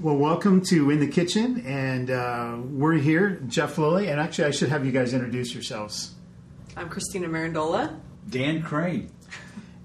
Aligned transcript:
Well, 0.00 0.16
welcome 0.16 0.60
to 0.66 0.90
In 0.92 1.00
the 1.00 1.08
Kitchen, 1.08 1.64
and 1.66 2.08
uh, 2.08 2.58
we're 2.70 2.92
here, 2.92 3.42
Jeff 3.48 3.78
Lilly, 3.78 4.06
and 4.06 4.20
actually, 4.20 4.44
I 4.44 4.52
should 4.52 4.68
have 4.68 4.86
you 4.86 4.92
guys 4.92 5.12
introduce 5.12 5.52
yourselves. 5.52 6.14
I'm 6.76 6.88
Christina 6.88 7.26
Marandola. 7.26 7.98
Dan 8.30 8.62
Crane. 8.62 9.10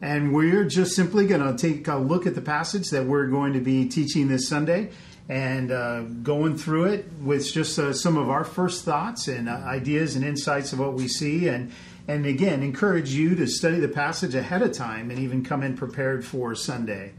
And 0.03 0.31
we're 0.31 0.65
just 0.65 0.95
simply 0.95 1.25
going 1.25 1.41
to 1.41 1.59
take 1.59 1.87
a 1.87 1.95
look 1.95 2.27
at 2.27 2.35
the 2.35 2.43
passage 2.43 2.91
that 2.91 3.07
we're 3.07 3.25
going 3.25 3.53
to 3.53 3.59
be 3.59 3.89
teaching 3.89 4.27
this 4.27 4.47
Sunday 4.47 4.91
and 5.29 5.71
uh, 5.71 6.01
going 6.01 6.59
through 6.59 6.83
it 6.85 7.11
with 7.19 7.51
just 7.51 7.79
uh, 7.79 7.91
some 7.91 8.15
of 8.15 8.29
our 8.29 8.43
first 8.43 8.85
thoughts 8.85 9.27
and 9.27 9.49
uh, 9.49 9.53
ideas 9.53 10.15
and 10.15 10.23
insights 10.23 10.73
of 10.73 10.79
what 10.79 10.93
we 10.93 11.07
see. 11.07 11.47
And, 11.47 11.71
and 12.07 12.27
again, 12.27 12.61
encourage 12.61 13.09
you 13.09 13.33
to 13.33 13.47
study 13.47 13.79
the 13.79 13.87
passage 13.87 14.35
ahead 14.35 14.61
of 14.61 14.73
time 14.73 15.09
and 15.09 15.17
even 15.17 15.43
come 15.43 15.63
in 15.63 15.75
prepared 15.75 16.23
for 16.23 16.53
Sunday. 16.53 17.13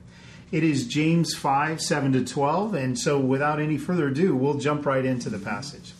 It 0.55 0.62
is 0.62 0.86
James 0.86 1.34
5 1.34 1.82
7 1.82 2.12
to 2.12 2.25
12. 2.25 2.75
And 2.75 2.96
so, 2.96 3.18
without 3.18 3.59
any 3.59 3.77
further 3.77 4.07
ado, 4.07 4.36
we'll 4.36 4.54
jump 4.54 4.86
right 4.86 5.04
into 5.04 5.29
the 5.29 5.40
passage. 5.40 5.94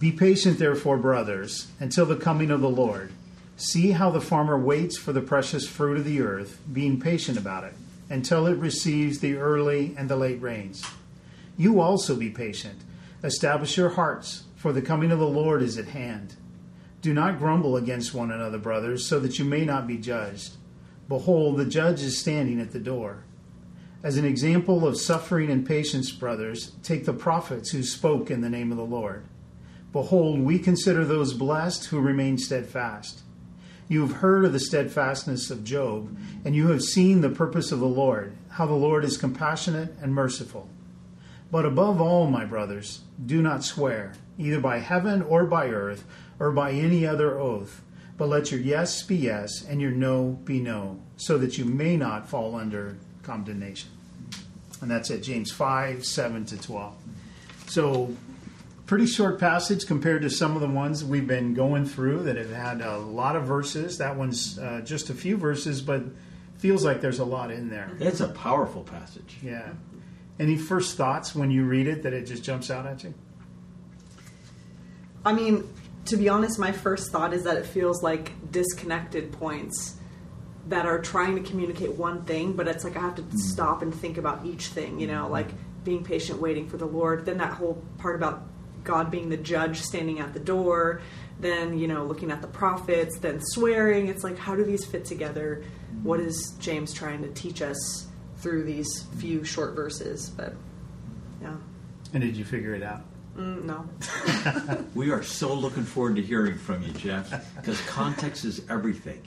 Be 0.00 0.10
patient, 0.10 0.58
therefore, 0.58 0.96
brothers, 0.96 1.68
until 1.78 2.06
the 2.06 2.16
coming 2.16 2.50
of 2.50 2.60
the 2.60 2.68
Lord. 2.68 3.12
See 3.56 3.92
how 3.92 4.10
the 4.10 4.20
farmer 4.20 4.58
waits 4.58 4.98
for 4.98 5.12
the 5.12 5.20
precious 5.20 5.64
fruit 5.64 5.96
of 5.96 6.04
the 6.04 6.22
earth, 6.22 6.60
being 6.72 6.98
patient 6.98 7.38
about 7.38 7.62
it, 7.62 7.74
until 8.10 8.48
it 8.48 8.58
receives 8.58 9.20
the 9.20 9.36
early 9.36 9.94
and 9.96 10.08
the 10.08 10.16
late 10.16 10.42
rains. 10.42 10.84
You 11.56 11.80
also 11.80 12.16
be 12.16 12.30
patient. 12.30 12.80
Establish 13.22 13.76
your 13.76 13.90
hearts, 13.90 14.42
for 14.56 14.72
the 14.72 14.82
coming 14.82 15.12
of 15.12 15.20
the 15.20 15.28
Lord 15.28 15.62
is 15.62 15.78
at 15.78 15.86
hand. 15.86 16.34
Do 17.00 17.14
not 17.14 17.38
grumble 17.38 17.76
against 17.76 18.12
one 18.12 18.32
another, 18.32 18.58
brothers, 18.58 19.06
so 19.06 19.20
that 19.20 19.38
you 19.38 19.44
may 19.44 19.64
not 19.64 19.86
be 19.86 19.98
judged. 19.98 20.56
Behold, 21.08 21.56
the 21.56 21.66
judge 21.66 22.02
is 22.02 22.18
standing 22.18 22.60
at 22.60 22.72
the 22.72 22.78
door. 22.78 23.24
As 24.02 24.16
an 24.16 24.24
example 24.24 24.86
of 24.86 24.98
suffering 24.98 25.50
and 25.50 25.66
patience, 25.66 26.10
brothers, 26.10 26.72
take 26.82 27.04
the 27.04 27.12
prophets 27.12 27.70
who 27.70 27.82
spoke 27.82 28.30
in 28.30 28.40
the 28.40 28.50
name 28.50 28.70
of 28.70 28.76
the 28.76 28.84
Lord. 28.84 29.24
Behold, 29.92 30.40
we 30.40 30.58
consider 30.58 31.04
those 31.04 31.32
blessed 31.32 31.86
who 31.86 32.00
remain 32.00 32.36
steadfast. 32.36 33.22
You 33.88 34.00
have 34.00 34.16
heard 34.16 34.44
of 34.44 34.52
the 34.52 34.60
steadfastness 34.60 35.50
of 35.50 35.62
Job, 35.62 36.16
and 36.44 36.54
you 36.54 36.68
have 36.68 36.82
seen 36.82 37.20
the 37.20 37.28
purpose 37.28 37.70
of 37.70 37.80
the 37.80 37.86
Lord, 37.86 38.34
how 38.50 38.66
the 38.66 38.72
Lord 38.74 39.04
is 39.04 39.16
compassionate 39.16 39.94
and 40.00 40.14
merciful. 40.14 40.68
But 41.50 41.66
above 41.66 42.00
all, 42.00 42.26
my 42.26 42.44
brothers, 42.44 43.02
do 43.24 43.40
not 43.40 43.62
swear, 43.62 44.14
either 44.38 44.60
by 44.60 44.78
heaven 44.78 45.22
or 45.22 45.44
by 45.44 45.68
earth, 45.68 46.04
or 46.38 46.50
by 46.50 46.72
any 46.72 47.06
other 47.06 47.38
oath, 47.38 47.82
but 48.16 48.28
let 48.28 48.50
your 48.50 48.60
yes 48.60 49.02
be 49.02 49.16
yes, 49.16 49.64
and 49.64 49.80
your 49.80 49.90
no 49.90 50.38
be 50.44 50.60
no, 50.60 51.00
so 51.16 51.38
that 51.38 51.58
you 51.58 51.64
may 51.64 51.96
not 51.96 52.28
fall 52.28 52.54
under 52.54 52.96
condemnation. 53.22 53.90
And 54.80 54.90
that's 54.90 55.10
at 55.10 55.22
James 55.22 55.50
5 55.50 56.04
7 56.04 56.44
to 56.46 56.60
12. 56.60 56.94
So, 57.66 58.14
pretty 58.86 59.06
short 59.06 59.40
passage 59.40 59.86
compared 59.86 60.22
to 60.22 60.30
some 60.30 60.54
of 60.54 60.60
the 60.60 60.68
ones 60.68 61.04
we've 61.04 61.26
been 61.26 61.54
going 61.54 61.86
through 61.86 62.24
that 62.24 62.36
have 62.36 62.52
had 62.52 62.82
a 62.82 62.98
lot 62.98 63.34
of 63.34 63.44
verses. 63.44 63.98
That 63.98 64.16
one's 64.16 64.58
uh, 64.58 64.82
just 64.84 65.10
a 65.10 65.14
few 65.14 65.36
verses, 65.36 65.80
but 65.80 66.02
feels 66.58 66.84
like 66.84 67.00
there's 67.00 67.18
a 67.18 67.24
lot 67.24 67.50
in 67.50 67.68
there. 67.68 67.90
It's 67.98 68.20
a 68.20 68.28
powerful 68.28 68.82
passage. 68.82 69.38
Yeah. 69.42 69.70
Any 70.38 70.56
first 70.56 70.96
thoughts 70.96 71.34
when 71.34 71.50
you 71.50 71.64
read 71.64 71.86
it 71.86 72.02
that 72.02 72.12
it 72.12 72.26
just 72.26 72.42
jumps 72.44 72.70
out 72.70 72.86
at 72.86 73.04
you? 73.04 73.14
I 75.24 75.32
mean, 75.32 75.68
to 76.06 76.16
be 76.16 76.28
honest, 76.28 76.58
my 76.58 76.72
first 76.72 77.10
thought 77.10 77.32
is 77.32 77.44
that 77.44 77.56
it 77.56 77.66
feels 77.66 78.02
like 78.02 78.32
disconnected 78.50 79.32
points 79.32 79.96
that 80.68 80.86
are 80.86 81.00
trying 81.00 81.34
to 81.36 81.42
communicate 81.42 81.92
one 81.92 82.24
thing, 82.24 82.54
but 82.54 82.68
it's 82.68 82.84
like 82.84 82.96
I 82.96 83.00
have 83.00 83.16
to 83.16 83.22
Mm-hmm. 83.22 83.36
stop 83.38 83.82
and 83.82 83.94
think 83.94 84.18
about 84.18 84.44
each 84.46 84.68
thing, 84.68 84.98
you 85.00 85.06
know, 85.06 85.28
like 85.28 85.48
being 85.84 86.04
patient, 86.04 86.40
waiting 86.40 86.68
for 86.68 86.76
the 86.78 86.86
Lord. 86.86 87.26
Then 87.26 87.38
that 87.38 87.52
whole 87.52 87.82
part 87.98 88.16
about 88.16 88.42
God 88.82 89.10
being 89.10 89.28
the 89.28 89.36
judge 89.36 89.80
standing 89.80 90.20
at 90.20 90.32
the 90.32 90.40
door, 90.40 91.02
then, 91.40 91.78
you 91.78 91.88
know, 91.88 92.04
looking 92.04 92.30
at 92.30 92.40
the 92.40 92.48
prophets, 92.48 93.18
then 93.18 93.40
swearing. 93.40 94.08
It's 94.08 94.24
like, 94.24 94.38
how 94.38 94.54
do 94.54 94.64
these 94.64 94.84
fit 94.84 95.04
together? 95.04 95.64
What 96.02 96.20
is 96.20 96.54
James 96.60 96.92
trying 96.92 97.22
to 97.22 97.28
teach 97.28 97.60
us 97.62 98.06
through 98.38 98.64
these 98.64 99.04
few 99.18 99.44
short 99.44 99.74
verses? 99.74 100.30
But, 100.30 100.54
yeah. 101.42 101.56
And 102.12 102.22
did 102.22 102.36
you 102.36 102.44
figure 102.44 102.74
it 102.74 102.82
out? 102.82 103.02
Mm, 103.36 103.64
no. 103.64 104.84
We 104.94 105.10
are 105.10 105.22
so 105.22 105.52
looking 105.52 105.84
forward 105.84 106.16
to 106.16 106.22
hearing 106.22 106.56
from 106.56 106.82
you, 106.82 106.92
Jeff, 106.92 107.54
because 107.56 107.80
context 107.82 108.44
is 108.44 108.62
everything. 108.70 109.22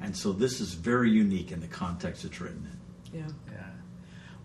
And 0.00 0.16
so 0.16 0.32
this 0.32 0.60
is 0.60 0.74
very 0.74 1.10
unique 1.10 1.52
in 1.52 1.60
the 1.60 1.68
context 1.68 2.24
it's 2.24 2.40
written 2.40 2.68
in. 3.12 3.20
Yeah. 3.20 3.28
Yeah. 3.52 3.62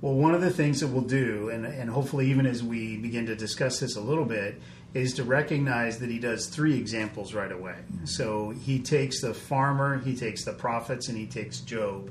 Well, 0.01 0.13
one 0.13 0.34
of 0.34 0.41
the 0.41 0.50
things 0.50 0.79
that 0.79 0.88
we'll 0.88 1.03
do, 1.03 1.50
and, 1.50 1.66
and 1.66 1.89
hopefully 1.89 2.29
even 2.29 2.45
as 2.45 2.63
we 2.63 2.97
begin 2.97 3.25
to 3.28 3.35
discuss 3.35 3.79
this 3.79 3.95
a 3.95 4.01
little 4.01 4.25
bit, 4.25 4.62
is 4.94 5.13
to 5.13 5.23
recognize 5.23 6.00
that 6.00 6.09
he 6.09 6.19
does 6.19 6.47
three 6.47 6.78
examples 6.78 7.33
right 7.33 7.51
away. 7.51 7.75
So 8.03 8.50
he 8.50 8.79
takes 8.79 9.22
the 9.22 9.33
farmer, 9.33 10.00
he 10.00 10.16
takes 10.16 10.44
the 10.44 10.53
prophets, 10.53 11.07
and 11.07 11.18
he 11.18 11.28
takes 11.28 11.59
Job. 11.59 12.09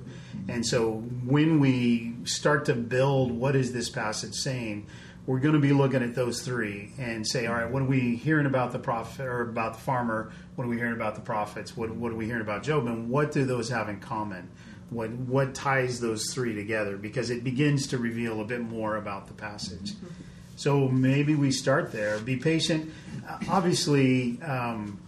And 0.48 0.64
so 0.64 0.92
when 1.24 1.60
we 1.60 2.14
start 2.24 2.64
to 2.66 2.74
build 2.74 3.32
what 3.32 3.54
is 3.54 3.72
this 3.72 3.90
passage 3.90 4.34
saying, 4.34 4.86
we're 5.30 5.38
going 5.38 5.54
to 5.54 5.60
be 5.60 5.72
looking 5.72 6.02
at 6.02 6.12
those 6.12 6.42
three 6.42 6.90
and 6.98 7.24
say, 7.24 7.46
all 7.46 7.54
right, 7.54 7.70
what 7.70 7.82
are 7.82 7.86
we 7.86 8.16
hearing 8.16 8.46
about 8.46 8.72
the 8.72 8.80
prophet 8.80 9.26
or 9.26 9.42
about 9.42 9.74
the 9.74 9.78
farmer? 9.78 10.32
What 10.56 10.64
are 10.64 10.66
we 10.66 10.76
hearing 10.76 10.94
about 10.94 11.14
the 11.14 11.20
prophets? 11.20 11.76
What, 11.76 11.90
what 11.90 12.10
are 12.10 12.16
we 12.16 12.26
hearing 12.26 12.42
about 12.42 12.64
Job? 12.64 12.88
And 12.88 13.08
what 13.08 13.30
do 13.30 13.44
those 13.44 13.68
have 13.68 13.88
in 13.88 14.00
common? 14.00 14.50
What, 14.88 15.10
what 15.10 15.54
ties 15.54 16.00
those 16.00 16.34
three 16.34 16.56
together? 16.56 16.96
Because 16.96 17.30
it 17.30 17.44
begins 17.44 17.86
to 17.88 17.98
reveal 17.98 18.40
a 18.40 18.44
bit 18.44 18.60
more 18.60 18.96
about 18.96 19.28
the 19.28 19.32
passage. 19.34 19.92
So 20.56 20.88
maybe 20.88 21.36
we 21.36 21.52
start 21.52 21.92
there. 21.92 22.18
Be 22.18 22.36
patient. 22.36 22.92
Obviously, 23.48 24.42
um, 24.42 25.00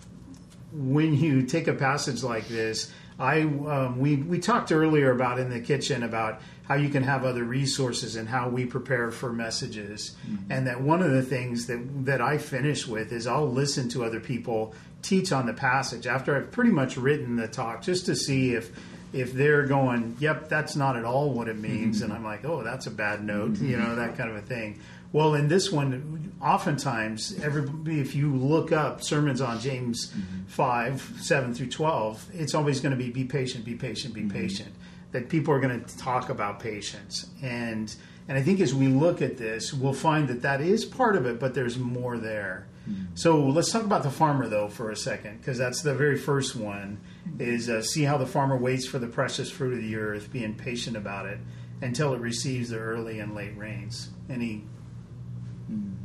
when 0.70 1.16
you 1.16 1.42
take 1.42 1.66
a 1.66 1.74
passage 1.74 2.22
like 2.22 2.46
this, 2.46 2.92
I 3.18 3.40
um, 3.40 3.98
we 3.98 4.16
we 4.16 4.38
talked 4.38 4.72
earlier 4.72 5.10
about 5.10 5.38
in 5.38 5.50
the 5.50 5.60
kitchen 5.60 6.02
about 6.02 6.40
how 6.72 6.78
you 6.78 6.88
can 6.88 7.02
have 7.02 7.22
other 7.22 7.44
resources 7.44 8.16
and 8.16 8.26
how 8.26 8.48
we 8.48 8.64
prepare 8.64 9.10
for 9.10 9.30
messages, 9.30 10.16
mm-hmm. 10.26 10.50
and 10.50 10.66
that 10.66 10.80
one 10.80 11.02
of 11.02 11.10
the 11.10 11.20
things 11.22 11.66
that 11.66 12.06
that 12.06 12.22
I 12.22 12.38
finish 12.38 12.86
with 12.86 13.12
is 13.12 13.26
I'll 13.26 13.50
listen 13.50 13.90
to 13.90 14.04
other 14.04 14.20
people 14.20 14.74
teach 15.02 15.32
on 15.32 15.44
the 15.44 15.52
passage 15.52 16.06
after 16.06 16.34
I've 16.34 16.50
pretty 16.50 16.70
much 16.70 16.96
written 16.96 17.36
the 17.36 17.46
talk 17.46 17.82
just 17.82 18.06
to 18.06 18.16
see 18.16 18.54
if 18.54 18.72
if 19.12 19.34
they're 19.34 19.66
going, 19.66 20.16
yep, 20.18 20.48
that's 20.48 20.74
not 20.74 20.96
at 20.96 21.04
all 21.04 21.34
what 21.34 21.46
it 21.46 21.58
means, 21.58 21.96
mm-hmm. 21.96 22.04
and 22.04 22.12
I'm 22.14 22.24
like, 22.24 22.46
oh, 22.46 22.62
that's 22.62 22.86
a 22.86 22.90
bad 22.90 23.22
note, 23.22 23.52
mm-hmm. 23.52 23.68
you 23.68 23.76
know, 23.76 23.94
that 23.96 24.16
kind 24.16 24.30
of 24.30 24.36
a 24.36 24.40
thing. 24.40 24.80
Well, 25.12 25.34
in 25.34 25.48
this 25.48 25.70
one, 25.70 26.32
oftentimes, 26.40 27.38
everybody, 27.42 28.00
if 28.00 28.14
you 28.14 28.34
look 28.34 28.72
up 28.72 29.02
sermons 29.02 29.42
on 29.42 29.60
James 29.60 30.10
5, 30.46 31.16
7 31.20 31.52
through 31.52 31.68
12, 31.68 32.30
it's 32.32 32.54
always 32.54 32.80
going 32.80 32.96
to 32.96 32.96
be 32.96 33.10
be 33.10 33.24
patient, 33.24 33.66
be 33.66 33.74
patient, 33.74 34.14
be 34.14 34.22
patient. 34.22 34.72
That 35.12 35.28
people 35.28 35.54
are 35.54 35.60
going 35.60 35.84
to 35.84 35.98
talk 35.98 36.28
about 36.28 36.60
patience. 36.60 37.26
And, 37.42 37.94
and 38.28 38.36
I 38.36 38.42
think 38.42 38.60
as 38.60 38.74
we 38.74 38.88
look 38.88 39.22
at 39.22 39.36
this, 39.36 39.72
we'll 39.72 39.92
find 39.92 40.28
that 40.28 40.42
that 40.42 40.60
is 40.60 40.84
part 40.84 41.16
of 41.16 41.26
it, 41.26 41.38
but 41.38 41.54
there's 41.54 41.78
more 41.78 42.18
there. 42.18 42.66
So 43.14 43.38
let's 43.38 43.70
talk 43.70 43.84
about 43.84 44.02
the 44.02 44.10
farmer, 44.10 44.48
though, 44.48 44.68
for 44.68 44.90
a 44.90 44.96
second, 44.96 45.38
because 45.38 45.56
that's 45.56 45.82
the 45.82 45.94
very 45.94 46.18
first 46.18 46.56
one 46.56 47.00
is 47.38 47.68
uh, 47.68 47.80
see 47.82 48.02
how 48.02 48.16
the 48.16 48.26
farmer 48.26 48.56
waits 48.56 48.86
for 48.86 48.98
the 48.98 49.06
precious 49.06 49.50
fruit 49.50 49.74
of 49.74 49.82
the 49.82 49.96
earth, 49.96 50.32
being 50.32 50.54
patient 50.54 50.96
about 50.96 51.26
it 51.26 51.38
until 51.80 52.12
it 52.14 52.20
receives 52.20 52.70
the 52.70 52.78
early 52.78 53.20
and 53.20 53.34
late 53.34 53.56
rains. 53.56 54.10
Any 54.28 54.64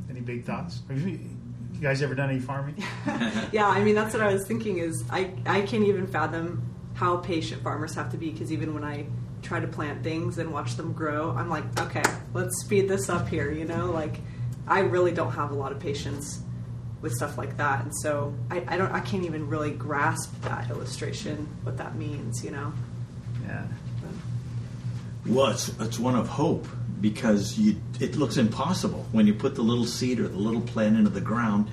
any 0.09 0.21
big 0.21 0.45
thoughts? 0.45 0.81
Have 0.87 1.01
you, 1.07 1.19
you 1.73 1.79
guys 1.79 2.01
ever 2.01 2.13
done 2.13 2.29
any 2.29 2.39
farming? 2.39 2.75
yeah, 3.51 3.67
I 3.67 3.83
mean 3.83 3.95
that's 3.95 4.13
what 4.13 4.21
I 4.21 4.31
was 4.31 4.45
thinking 4.45 4.77
is 4.77 5.03
I 5.09 5.31
I 5.45 5.61
can't 5.61 5.83
even 5.83 6.05
fathom 6.05 6.61
how 6.97 7.17
patient 7.17 7.61
farmers 7.61 7.93
have 7.93 8.11
to 8.11 8.17
be 8.17 8.31
because 8.31 8.51
even 8.51 8.73
when 8.73 8.83
I 8.83 9.05
try 9.43 9.59
to 9.59 9.67
plant 9.67 10.03
things 10.03 10.39
and 10.39 10.51
watch 10.51 10.75
them 10.77 10.93
grow, 10.93 11.29
I'm 11.29 11.47
like, 11.47 11.63
okay, 11.79 12.03
let's 12.33 12.59
speed 12.61 12.89
this 12.89 13.07
up 13.07 13.27
here, 13.27 13.51
you 13.51 13.65
know? 13.65 13.91
Like 13.91 14.19
I 14.67 14.79
really 14.79 15.11
don't 15.11 15.31
have 15.31 15.51
a 15.51 15.53
lot 15.53 15.71
of 15.71 15.79
patience 15.79 16.41
with 17.01 17.13
stuff 17.13 17.37
like 17.37 17.55
that. 17.57 17.83
And 17.83 17.95
so 17.97 18.33
I, 18.49 18.63
I 18.67 18.77
don't 18.77 18.91
I 18.91 18.99
can't 18.99 19.23
even 19.25 19.47
really 19.47 19.69
grasp 19.69 20.41
that 20.41 20.71
illustration, 20.71 21.47
what 21.61 21.77
that 21.77 21.95
means, 21.95 22.43
you 22.43 22.49
know. 22.49 22.73
Yeah. 23.45 23.67
Well, 25.27 25.47
it's, 25.47 25.69
it's 25.79 25.99
one 25.99 26.15
of 26.15 26.27
hope 26.27 26.67
because 26.99 27.59
you, 27.59 27.79
it 27.99 28.15
looks 28.15 28.37
impossible 28.37 29.05
when 29.11 29.27
you 29.27 29.35
put 29.35 29.53
the 29.53 29.61
little 29.61 29.85
seed 29.85 30.19
or 30.19 30.27
the 30.27 30.37
little 30.37 30.61
plant 30.61 30.97
into 30.97 31.11
the 31.11 31.21
ground. 31.21 31.69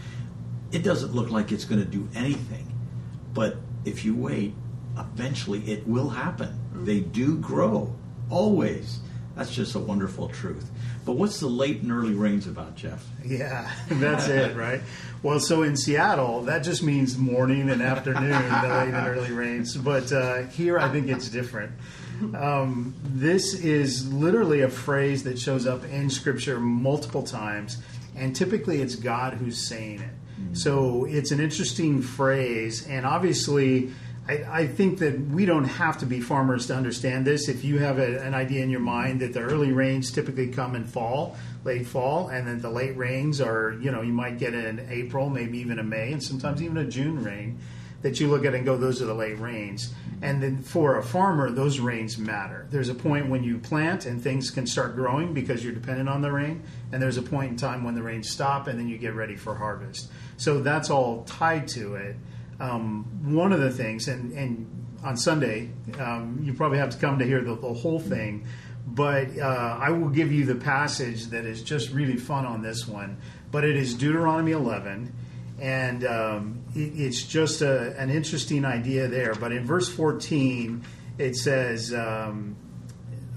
It 0.71 0.83
doesn't 0.83 1.15
look 1.15 1.31
like 1.31 1.51
it's 1.51 1.65
going 1.65 1.83
to 1.83 1.91
do 1.91 2.07
anything. 2.15 2.71
But 3.33 3.57
if 3.87 4.05
you 4.05 4.15
wait, 4.15 4.55
eventually 4.99 5.61
it 5.71 5.87
will 5.87 6.09
happen. 6.09 6.59
They 6.85 7.01
do 7.01 7.37
grow, 7.37 7.95
always. 8.31 9.01
That's 9.37 9.53
just 9.53 9.75
a 9.75 9.81
wonderful 9.81 10.29
truth. 10.29 10.71
But 11.05 11.13
what's 11.13 11.41
the 11.41 11.49
late 11.49 11.83
and 11.83 11.91
early 11.91 12.15
rains 12.15 12.47
about, 12.47 12.77
Jeff? 12.77 13.05
Yeah, 13.25 13.69
that's 13.89 14.29
it, 14.29 14.57
right? 14.57 14.81
Well, 15.23 15.41
so 15.41 15.63
in 15.63 15.77
Seattle, 15.77 16.43
that 16.43 16.61
just 16.61 16.83
means 16.83 17.19
morning 17.19 17.69
and 17.69 17.83
afternoon, 17.83 18.31
the 18.31 18.69
late 18.69 18.95
and 18.95 19.07
early 19.09 19.33
rains. 19.33 19.77
But 19.77 20.13
uh, 20.13 20.43
here, 20.45 20.79
I 20.79 20.89
think 20.91 21.09
it's 21.09 21.29
different. 21.29 21.73
um, 22.35 22.95
this 23.03 23.55
is 23.55 24.13
literally 24.13 24.61
a 24.61 24.69
phrase 24.69 25.25
that 25.25 25.39
shows 25.39 25.67
up 25.67 25.85
in 25.85 26.09
Scripture 26.11 26.61
multiple 26.61 27.23
times, 27.25 27.79
and 28.17 28.35
typically 28.37 28.81
it's 28.81 28.95
God 28.95 29.35
who's 29.35 29.59
saying 29.67 30.01
it. 30.01 30.11
So 30.57 31.05
it's 31.07 31.31
an 31.33 31.41
interesting 31.41 32.03
phrase, 32.03 32.87
and 32.87 33.05
obviously, 33.07 33.91
I, 34.27 34.45
I 34.63 34.67
think 34.67 34.99
that 35.01 35.21
we 35.21 35.45
don't 35.45 35.65
have 35.65 35.99
to 35.99 36.07
be 36.07 36.21
farmers 36.21 36.67
to 36.69 36.75
understand 36.75 37.27
this. 37.27 37.49
If 37.49 37.65
you 37.65 37.79
have 37.79 37.99
a, 37.99 38.21
an 38.23 38.35
idea 38.35 38.63
in 38.63 38.71
your 38.71 38.81
mind 38.81 39.21
that 39.21 39.35
the 39.35 39.41
early 39.41 39.73
rains 39.73 40.11
typically 40.11 40.49
come 40.49 40.75
in 40.75 40.85
fall, 40.85 41.37
late 41.65 41.87
fall, 41.87 42.29
and 42.29 42.47
then 42.47 42.61
the 42.61 42.71
late 42.71 42.97
rains 42.97 43.41
are, 43.41 43.79
you 43.81 43.91
know, 43.91 44.01
you 44.01 44.13
might 44.13 44.39
get 44.39 44.55
in 44.55 44.87
April, 44.91 45.29
maybe 45.29 45.59
even 45.59 45.79
a 45.79 45.83
May, 45.83 46.13
and 46.13 46.23
sometimes 46.23 46.63
even 46.63 46.79
a 46.79 46.87
June 46.87 47.23
rain 47.23 47.59
that 48.05 48.21
you 48.21 48.29
look 48.29 48.45
at 48.45 48.55
and 48.55 48.67
go, 48.67 48.77
those 48.77 49.01
are 49.01 49.07
the 49.07 49.15
late 49.15 49.39
rains. 49.39 49.95
And 50.21 50.43
then 50.43 50.63
for 50.63 50.99
a 50.99 51.03
farmer, 51.03 51.51
those 51.51 51.81
rains 51.81 52.19
matter. 52.19 52.67
There's 52.71 52.91
a 52.91 52.95
point 52.95 53.31
when 53.31 53.43
you 53.43 53.59
plant 53.59 54.05
and 54.05 54.23
things 54.23 54.51
can 54.51 54.67
start 54.67 54.95
growing 54.95 55.33
because 55.33 55.65
you're 55.65 55.73
dependent 55.73 56.11
on 56.11 56.21
the 56.21 56.31
rain. 56.31 56.63
And 56.93 57.03
there's 57.03 57.17
a 57.17 57.23
point 57.23 57.53
in 57.53 57.57
time 57.57 57.83
when 57.83 57.95
the 57.95 58.03
rains 58.03 58.29
stop 58.29 58.67
and 58.67 58.79
then 58.79 58.89
you 58.89 58.99
get 58.99 59.15
ready 59.15 59.37
for 59.37 59.55
harvest. 59.55 60.11
So 60.37 60.61
that's 60.61 60.91
all 60.91 61.25
tied 61.25 61.67
to 61.69 61.95
it. 61.95 62.17
Um, 62.61 63.35
one 63.35 63.53
of 63.53 63.61
the 63.61 63.71
things, 63.71 64.09
and, 64.09 64.33
and 64.33 64.99
on 65.03 65.17
Sunday, 65.17 65.71
um, 65.99 66.41
you 66.43 66.55
probably 66.55 66.79
have 66.79 66.91
to 66.91 66.99
come 66.99 67.19
to 67.19 67.25
hear 67.25 67.43
the, 67.43 67.57
the 67.57 67.73
whole 67.73 67.99
thing, 67.99 68.47
but 68.87 69.39
uh, 69.39 69.79
I 69.81 69.91
will 69.91 70.11
give 70.11 70.33
you 70.33 70.45
the 70.45 70.55
passage 70.55 71.27
that 71.27 71.45
is 71.45 71.63
just 71.63 71.91
really 71.91 72.17
fun 72.17 72.45
on 72.47 72.63
this 72.63 72.87
one. 72.87 73.19
But 73.51 73.65
it 73.65 73.77
is 73.77 73.95
Deuteronomy 73.95 74.53
11 74.53 75.13
and 75.61 76.05
um, 76.05 76.65
it, 76.75 76.93
it's 76.97 77.23
just 77.23 77.63
a, 77.63 77.99
an 77.99 78.11
interesting 78.11 78.65
idea 78.65 79.09
there. 79.09 79.35
But 79.35 79.53
in 79.53 79.65
verse 79.65 79.89
14, 79.89 80.85
it 81.19 81.37
says, 81.37 81.95
um, 81.95 82.57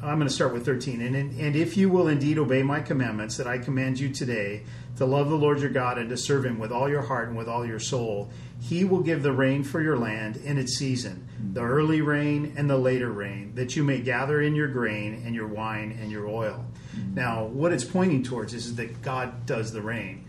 I'm 0.01 0.17
going 0.17 0.27
to 0.27 0.33
start 0.33 0.53
with 0.53 0.65
13. 0.65 1.01
And, 1.01 1.15
and 1.15 1.55
if 1.55 1.77
you 1.77 1.89
will 1.89 2.07
indeed 2.07 2.37
obey 2.37 2.63
my 2.63 2.81
commandments 2.81 3.37
that 3.37 3.47
I 3.47 3.57
command 3.57 3.99
you 3.99 4.09
today, 4.09 4.63
to 4.97 5.05
love 5.05 5.29
the 5.29 5.35
Lord 5.35 5.59
your 5.59 5.69
God 5.69 5.99
and 5.99 6.09
to 6.09 6.17
serve 6.17 6.43
him 6.43 6.57
with 6.57 6.71
all 6.71 6.89
your 6.89 7.03
heart 7.03 7.27
and 7.29 7.37
with 7.37 7.47
all 7.47 7.65
your 7.65 7.79
soul, 7.79 8.31
he 8.59 8.83
will 8.83 9.01
give 9.01 9.23
the 9.23 9.31
rain 9.31 9.63
for 9.63 9.81
your 9.81 9.97
land 9.97 10.37
in 10.37 10.57
its 10.57 10.77
season, 10.77 11.27
the 11.53 11.61
early 11.61 12.01
rain 12.01 12.53
and 12.57 12.69
the 12.69 12.77
later 12.77 13.11
rain, 13.11 13.53
that 13.55 13.75
you 13.75 13.83
may 13.83 13.99
gather 13.99 14.41
in 14.41 14.55
your 14.55 14.67
grain 14.67 15.21
and 15.25 15.35
your 15.35 15.47
wine 15.47 15.97
and 16.01 16.11
your 16.11 16.27
oil. 16.27 16.65
Now, 17.13 17.45
what 17.45 17.71
it's 17.71 17.83
pointing 17.83 18.23
towards 18.23 18.53
is 18.53 18.75
that 18.75 19.01
God 19.01 19.45
does 19.45 19.71
the 19.71 19.81
rain 19.81 20.25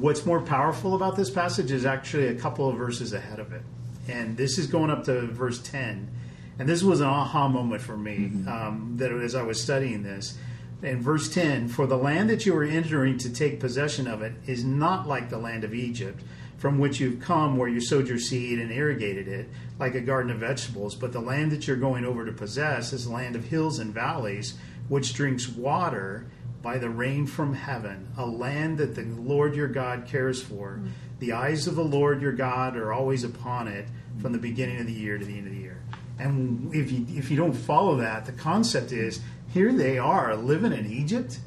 what's 0.00 0.24
more 0.24 0.40
powerful 0.40 0.94
about 0.94 1.16
this 1.16 1.30
passage 1.30 1.70
is 1.70 1.84
actually 1.84 2.28
a 2.28 2.34
couple 2.34 2.68
of 2.68 2.76
verses 2.76 3.12
ahead 3.12 3.38
of 3.38 3.52
it. 3.52 3.62
And 4.08 4.36
this 4.36 4.58
is 4.58 4.66
going 4.66 4.90
up 4.90 5.04
to 5.04 5.26
verse 5.26 5.60
10. 5.62 6.10
And 6.58 6.68
this 6.68 6.82
was 6.82 7.00
an 7.00 7.06
aha 7.06 7.48
moment 7.48 7.82
for 7.82 7.96
me 7.96 8.32
um, 8.48 8.94
that 8.96 9.12
as 9.12 9.34
I 9.34 9.42
was 9.42 9.62
studying 9.62 10.02
this. 10.02 10.36
In 10.82 11.02
verse 11.02 11.28
10, 11.28 11.68
for 11.68 11.86
the 11.86 11.96
land 11.96 12.30
that 12.30 12.46
you 12.46 12.56
are 12.56 12.64
entering 12.64 13.18
to 13.18 13.30
take 13.30 13.60
possession 13.60 14.06
of 14.06 14.22
it 14.22 14.32
is 14.46 14.64
not 14.64 15.06
like 15.06 15.28
the 15.28 15.38
land 15.38 15.64
of 15.64 15.74
Egypt, 15.74 16.22
from 16.60 16.78
which 16.78 17.00
you've 17.00 17.20
come, 17.20 17.56
where 17.56 17.70
you 17.70 17.80
sowed 17.80 18.06
your 18.06 18.18
seed 18.18 18.58
and 18.58 18.70
irrigated 18.70 19.26
it, 19.26 19.48
like 19.78 19.94
a 19.94 20.00
garden 20.00 20.30
of 20.30 20.38
vegetables. 20.38 20.94
But 20.94 21.10
the 21.10 21.20
land 21.20 21.52
that 21.52 21.66
you're 21.66 21.76
going 21.76 22.04
over 22.04 22.26
to 22.26 22.32
possess 22.32 22.92
is 22.92 23.06
a 23.06 23.12
land 23.12 23.34
of 23.34 23.44
hills 23.44 23.78
and 23.78 23.94
valleys, 23.94 24.58
which 24.88 25.14
drinks 25.14 25.48
water 25.48 26.26
by 26.60 26.76
the 26.76 26.90
rain 26.90 27.26
from 27.26 27.54
heaven, 27.54 28.08
a 28.18 28.26
land 28.26 28.76
that 28.76 28.94
the 28.94 29.04
Lord 29.04 29.56
your 29.56 29.68
God 29.68 30.06
cares 30.06 30.42
for. 30.42 30.72
Mm-hmm. 30.72 30.88
The 31.20 31.32
eyes 31.32 31.66
of 31.66 31.76
the 31.76 31.84
Lord 31.84 32.20
your 32.20 32.32
God 32.32 32.76
are 32.76 32.92
always 32.92 33.24
upon 33.24 33.66
it 33.66 33.88
from 34.20 34.32
the 34.32 34.38
beginning 34.38 34.80
of 34.80 34.86
the 34.86 34.92
year 34.92 35.16
to 35.16 35.24
the 35.24 35.38
end 35.38 35.46
of 35.46 35.54
the 35.54 35.60
year. 35.60 35.80
And 36.18 36.74
if 36.74 36.92
you 36.92 37.06
if 37.08 37.30
you 37.30 37.38
don't 37.38 37.54
follow 37.54 37.96
that, 37.96 38.26
the 38.26 38.32
concept 38.32 38.92
is 38.92 39.22
here 39.48 39.72
they 39.72 39.96
are 39.96 40.36
living 40.36 40.74
in 40.74 40.92
Egypt, 40.92 41.38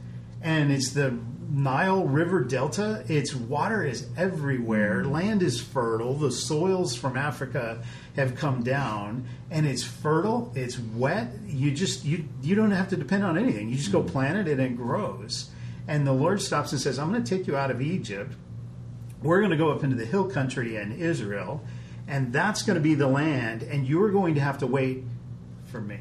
and 0.42 0.71
it's 0.71 0.89
the 0.89 1.15
Nile 1.53 2.03
River 2.05 2.44
Delta. 2.44 3.05
Its 3.07 3.35
water 3.35 3.83
is 3.83 4.07
everywhere. 4.17 5.03
Mm-hmm. 5.03 5.11
Land 5.11 5.44
is 5.44 5.61
fertile. 5.61 6.15
The 6.15 6.31
soils 6.31 6.95
from 6.95 7.15
Africa 7.15 7.83
have 8.15 8.35
come 8.35 8.63
down, 8.63 9.27
and 9.51 9.67
it's 9.67 9.83
fertile. 9.83 10.51
It's 10.55 10.79
wet. 10.79 11.29
You 11.45 11.71
just 11.71 12.03
you 12.05 12.27
you 12.41 12.55
don't 12.55 12.71
have 12.71 12.89
to 12.89 12.97
depend 12.97 13.23
on 13.23 13.38
anything. 13.38 13.69
You 13.69 13.75
just 13.75 13.91
go 13.91 14.01
mm-hmm. 14.01 14.09
plant 14.09 14.47
it, 14.47 14.51
and 14.51 14.59
it 14.59 14.75
grows. 14.75 15.51
And 15.88 16.07
the 16.07 16.13
Lord 16.13 16.41
stops 16.41 16.71
and 16.71 16.81
says, 16.81 16.97
"I'm 16.97 17.11
going 17.11 17.23
to 17.23 17.38
take 17.38 17.45
you 17.45 17.55
out 17.55 17.69
of 17.69 17.81
Egypt. 17.81 18.33
We're 19.21 19.39
going 19.39 19.51
to 19.51 19.57
go 19.57 19.71
up 19.71 19.83
into 19.83 19.95
the 19.95 20.05
hill 20.05 20.29
country 20.29 20.75
in 20.75 20.91
Israel, 20.94 21.63
and 22.07 22.33
that's 22.33 22.63
going 22.63 22.75
to 22.75 22.81
be 22.81 22.95
the 22.95 23.07
land. 23.07 23.61
And 23.61 23.88
you're 23.88 24.09
going 24.09 24.33
to 24.35 24.41
have 24.41 24.57
to 24.57 24.67
wait 24.67 25.03
for 25.65 25.79
me." 25.79 26.00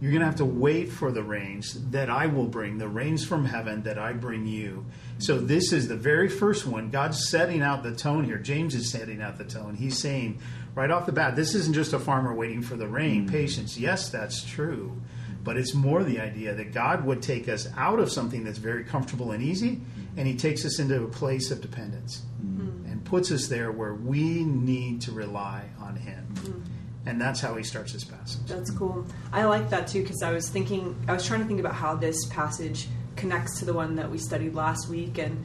You're 0.00 0.12
going 0.12 0.20
to 0.20 0.26
have 0.26 0.36
to 0.36 0.44
wait 0.44 0.90
for 0.90 1.10
the 1.10 1.24
rains 1.24 1.76
that 1.90 2.08
I 2.08 2.26
will 2.26 2.46
bring, 2.46 2.78
the 2.78 2.88
rains 2.88 3.24
from 3.24 3.44
heaven 3.44 3.82
that 3.82 3.98
I 3.98 4.12
bring 4.12 4.46
you. 4.46 4.86
So, 5.18 5.38
this 5.38 5.72
is 5.72 5.88
the 5.88 5.96
very 5.96 6.28
first 6.28 6.66
one. 6.66 6.90
God's 6.90 7.28
setting 7.28 7.62
out 7.62 7.82
the 7.82 7.94
tone 7.94 8.24
here. 8.24 8.38
James 8.38 8.76
is 8.76 8.90
setting 8.90 9.20
out 9.20 9.38
the 9.38 9.44
tone. 9.44 9.74
He's 9.74 9.98
saying 9.98 10.40
right 10.76 10.92
off 10.92 11.06
the 11.06 11.12
bat, 11.12 11.34
this 11.34 11.56
isn't 11.56 11.74
just 11.74 11.92
a 11.92 11.98
farmer 11.98 12.32
waiting 12.32 12.62
for 12.62 12.76
the 12.76 12.86
rain. 12.86 13.22
Mm-hmm. 13.22 13.34
Patience, 13.34 13.76
yes, 13.76 14.08
that's 14.10 14.44
true. 14.44 15.00
But 15.42 15.56
it's 15.56 15.74
more 15.74 16.04
the 16.04 16.20
idea 16.20 16.54
that 16.54 16.72
God 16.72 17.04
would 17.04 17.20
take 17.20 17.48
us 17.48 17.66
out 17.76 17.98
of 17.98 18.12
something 18.12 18.44
that's 18.44 18.58
very 18.58 18.84
comfortable 18.84 19.32
and 19.32 19.42
easy, 19.42 19.80
and 20.16 20.28
He 20.28 20.36
takes 20.36 20.64
us 20.64 20.78
into 20.78 21.02
a 21.02 21.08
place 21.08 21.50
of 21.50 21.60
dependence 21.60 22.22
mm-hmm. 22.44 22.86
and 22.86 23.04
puts 23.04 23.32
us 23.32 23.48
there 23.48 23.72
where 23.72 23.94
we 23.94 24.44
need 24.44 25.00
to 25.02 25.12
rely 25.12 25.64
on 25.80 25.96
Him. 25.96 26.64
And 27.08 27.18
that's 27.18 27.40
how 27.40 27.54
he 27.54 27.64
starts 27.64 27.92
his 27.92 28.04
passage. 28.04 28.44
That's 28.46 28.70
cool. 28.70 29.06
I 29.32 29.44
like 29.44 29.70
that 29.70 29.88
too 29.88 30.02
because 30.02 30.22
I 30.22 30.30
was 30.30 30.50
thinking, 30.50 30.94
I 31.08 31.14
was 31.14 31.26
trying 31.26 31.40
to 31.40 31.46
think 31.46 31.58
about 31.58 31.72
how 31.74 31.94
this 31.94 32.26
passage 32.26 32.86
connects 33.16 33.60
to 33.60 33.64
the 33.64 33.72
one 33.72 33.96
that 33.96 34.10
we 34.10 34.18
studied 34.18 34.54
last 34.54 34.90
week, 34.90 35.16
and 35.16 35.42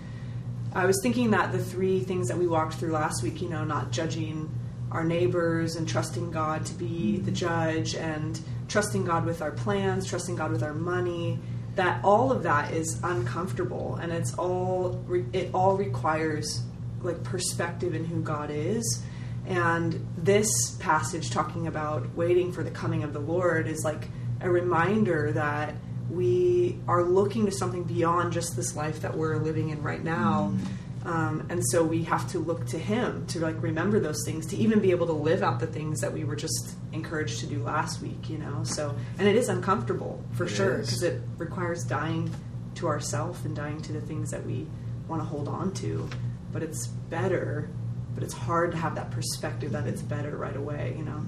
I 0.74 0.86
was 0.86 1.00
thinking 1.02 1.32
that 1.32 1.54
the 1.54 1.64
three 1.64 2.02
things 2.02 2.28
that 2.28 2.38
we 2.38 2.48
walked 2.48 2.74
through 2.74 2.92
last 2.92 3.24
week, 3.24 3.42
you 3.42 3.48
know, 3.48 3.64
not 3.64 3.92
judging 3.92 4.54
our 4.92 5.06
neighbors 5.06 5.78
and 5.78 5.88
trusting 5.88 6.32
God 6.32 6.66
to 6.66 6.74
be 6.74 7.20
the 7.20 7.32
judge, 7.32 7.96
and 7.96 8.38
trusting 8.68 9.06
God 9.06 9.26
with 9.26 9.42
our 9.42 9.52
plans, 9.52 10.06
trusting 10.06 10.36
God 10.36 10.52
with 10.52 10.64
our 10.64 10.74
money. 10.74 11.40
That 11.76 12.04
all 12.04 12.30
of 12.34 12.44
that 12.44 12.74
is 12.74 13.00
uncomfortable, 13.04 13.96
and 14.02 14.12
it's 14.12 14.34
all 14.34 15.02
it 15.32 15.50
all 15.54 15.78
requires 15.78 16.62
like 17.02 17.24
perspective 17.24 17.96
in 17.96 18.04
who 18.04 18.22
God 18.22 18.52
is 18.52 19.02
and 19.46 20.06
this 20.18 20.72
passage 20.80 21.30
talking 21.32 21.68
about 21.68 22.16
waiting 22.16 22.52
for 22.52 22.64
the 22.64 22.72
coming 22.72 23.04
of 23.04 23.14
the 23.14 23.20
Lord 23.20 23.68
is 23.68 23.84
like 23.84 24.08
a 24.42 24.50
reminder 24.50 25.32
that 25.34 25.76
we 26.10 26.80
are 26.88 27.04
looking 27.04 27.46
to 27.46 27.52
something 27.52 27.84
beyond 27.84 28.34
just 28.34 28.56
this 28.56 28.76
life 28.76 29.02
that 29.02 29.18
we're 29.18 29.38
living 29.38 29.70
in 29.70 29.82
right 29.82 30.04
now. 30.04 30.54
Mm. 30.54 30.68
Um, 31.06 31.48
and 31.50 31.62
so 31.68 31.84
we 31.84 32.04
have 32.04 32.30
to 32.32 32.40
look 32.40 32.66
to 32.68 32.78
him 32.78 33.26
to 33.28 33.40
like 33.40 33.62
remember 33.62 34.00
those 34.00 34.24
things 34.26 34.46
to 34.48 34.56
even 34.56 34.80
be 34.80 34.92
able 34.92 35.08
to 35.08 35.14
live 35.14 35.44
out 35.44 35.60
the 35.60 35.68
things 35.68 36.00
that 36.00 36.14
we 36.14 36.24
were 36.24 36.38
just 36.38 36.76
encouraged 36.94 37.42
to 37.42 37.46
do 37.46 37.62
last 37.62 38.02
week 38.02 38.30
you 38.30 38.38
know 38.38 38.64
so 38.64 38.96
and 39.20 39.28
it 39.28 39.36
is 39.36 39.50
uncomfortable 39.50 40.24
for 40.32 40.46
it 40.46 40.50
sure 40.50 40.78
because 40.78 41.04
it 41.04 41.22
requires 41.38 41.84
dying 41.84 42.34
to 42.76 42.88
ourself 42.88 43.44
and 43.44 43.54
dying 43.54 43.82
to 43.82 43.92
the 43.92 44.00
things 44.00 44.32
that 44.32 44.46
we 44.46 44.66
want 45.10 45.22
to 45.22 45.26
hold 45.26 45.50
on 45.50 45.74
to 45.74 46.08
but 46.54 46.64
it's 46.64 46.88
better 46.88 47.70
but 48.14 48.24
it's 48.24 48.34
hard 48.34 48.72
to 48.72 48.78
have 48.78 48.96
that 48.96 49.12
perspective 49.12 49.72
that 49.72 49.88
it's 49.88 50.02
better 50.02 50.36
right 50.38 50.56
away, 50.56 50.96
you 50.98 51.04
know. 51.04 51.22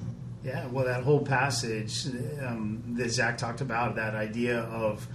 Yeah, 0.43 0.67
well, 0.67 0.85
that 0.85 1.03
whole 1.03 1.25
passage 1.25 2.05
um, 2.41 2.83
that 2.97 3.09
Zach 3.09 3.37
talked 3.37 3.61
about, 3.61 3.95
that 3.95 4.13
idea 4.13 4.59
of 4.59 5.07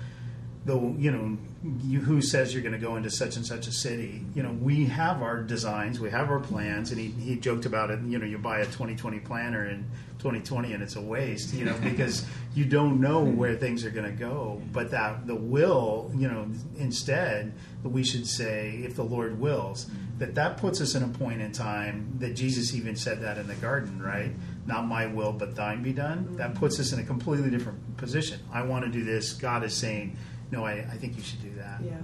the 0.65 0.75
you 0.99 1.11
know 1.11 1.39
you, 1.63 2.01
who 2.01 2.23
says 2.23 2.55
you're 2.55 2.63
going 2.63 2.73
to 2.73 2.79
go 2.79 2.97
into 2.97 3.11
such 3.11 3.37
and 3.37 3.45
such 3.45 3.67
a 3.67 3.73
city 3.73 4.25
you 4.35 4.43
know 4.43 4.53
we 4.53 4.87
have 4.87 5.23
our 5.23 5.43
designs 5.43 6.01
we 6.01 6.11
have 6.11 6.31
our 6.31 6.41
plans 6.41 6.91
and 6.91 6.99
he, 6.99 7.09
he 7.11 7.37
joked 7.37 7.67
about 7.67 7.91
it 7.91 8.01
you 8.03 8.19
know 8.19 8.25
you 8.25 8.39
buy 8.39 8.61
a 8.61 8.65
2020 8.65 9.21
planner 9.21 9.67
in 9.67 9.85
2020 10.21 10.73
and 10.73 10.83
it's 10.83 10.97
a 10.97 11.01
waste 11.01 11.53
you 11.53 11.65
know 11.65 11.77
because 11.83 12.25
you 12.55 12.65
don't 12.65 13.01
know 13.01 13.23
where 13.23 13.55
things 13.55 13.85
are 13.85 13.91
going 13.91 14.07
to 14.07 14.13
go. 14.13 14.61
But 14.73 14.91
that 14.91 15.27
the 15.27 15.35
will 15.35 16.11
you 16.15 16.29
know 16.29 16.49
instead 16.79 17.53
we 17.83 18.05
should 18.05 18.27
say 18.27 18.81
if 18.85 18.97
the 18.97 19.05
lord 19.05 19.39
wills 19.41 19.91
that 20.19 20.35
that 20.35 20.59
puts 20.59 20.81
us 20.81 20.95
in 20.95 21.03
a 21.03 21.09
point 21.09 21.41
in 21.41 21.51
time 21.53 22.13
that 22.19 22.35
jesus 22.35 22.75
even 22.75 22.95
said 22.95 23.23
that 23.23 23.39
in 23.39 23.47
the 23.47 23.55
garden 23.57 24.03
right? 24.03 24.33
Not 24.67 24.87
my 24.87 25.07
will 25.07 25.33
but 25.33 25.57
thine 25.57 25.83
be 25.83 25.93
done. 25.93 26.37
That 26.37 26.55
puts 26.55 26.79
us 26.81 26.93
in 26.93 27.01
a 27.01 27.05
completely 27.05 27.51
different 27.51 27.97
position. 27.97 28.41
I 28.53 28.63
want 28.63 28.85
to 28.85 28.91
do 28.91 29.05
this. 29.05 29.33
God 29.33 29.65
is 29.65 29.75
saying 29.75 30.17
no, 30.51 30.65
I, 30.65 30.73
I 30.73 30.97
think 30.97 31.17
you 31.17 31.23
should 31.23 31.43
do 31.43 31.55
that. 31.57 31.81
Yeah. 31.83 31.99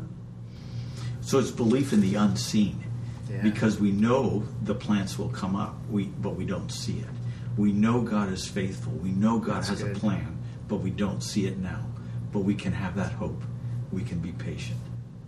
So 1.21 1.39
it's 1.39 1.51
belief 1.51 1.93
in 1.93 2.01
the 2.01 2.15
unseen. 2.15 2.83
Yeah. 3.29 3.43
Because 3.43 3.81
we 3.81 3.91
know 3.91 4.45
the 4.63 4.75
plants 4.75 5.19
will 5.19 5.31
come 5.31 5.57
up, 5.57 5.77
we 5.91 6.05
but 6.05 6.37
we 6.37 6.47
don't 6.47 6.71
see 6.71 6.99
it. 6.99 7.09
We 7.57 7.73
know 7.73 8.03
God 8.03 8.33
is 8.33 8.47
faithful. 8.47 8.93
We 8.93 9.11
know 9.11 9.39
God 9.39 9.57
That's 9.57 9.69
has 9.71 9.83
good. 9.83 9.97
a 9.97 9.99
plan, 9.99 10.39
but 10.69 10.77
we 10.77 10.91
don't 10.91 11.23
see 11.23 11.47
it 11.47 11.59
now. 11.59 11.85
But 12.33 12.41
we 12.41 12.55
can 12.55 12.73
have 12.73 12.95
that 12.97 13.13
hope. 13.13 13.43
We 13.91 14.03
can 14.03 14.21
be 14.21 14.31
patient. 14.33 14.79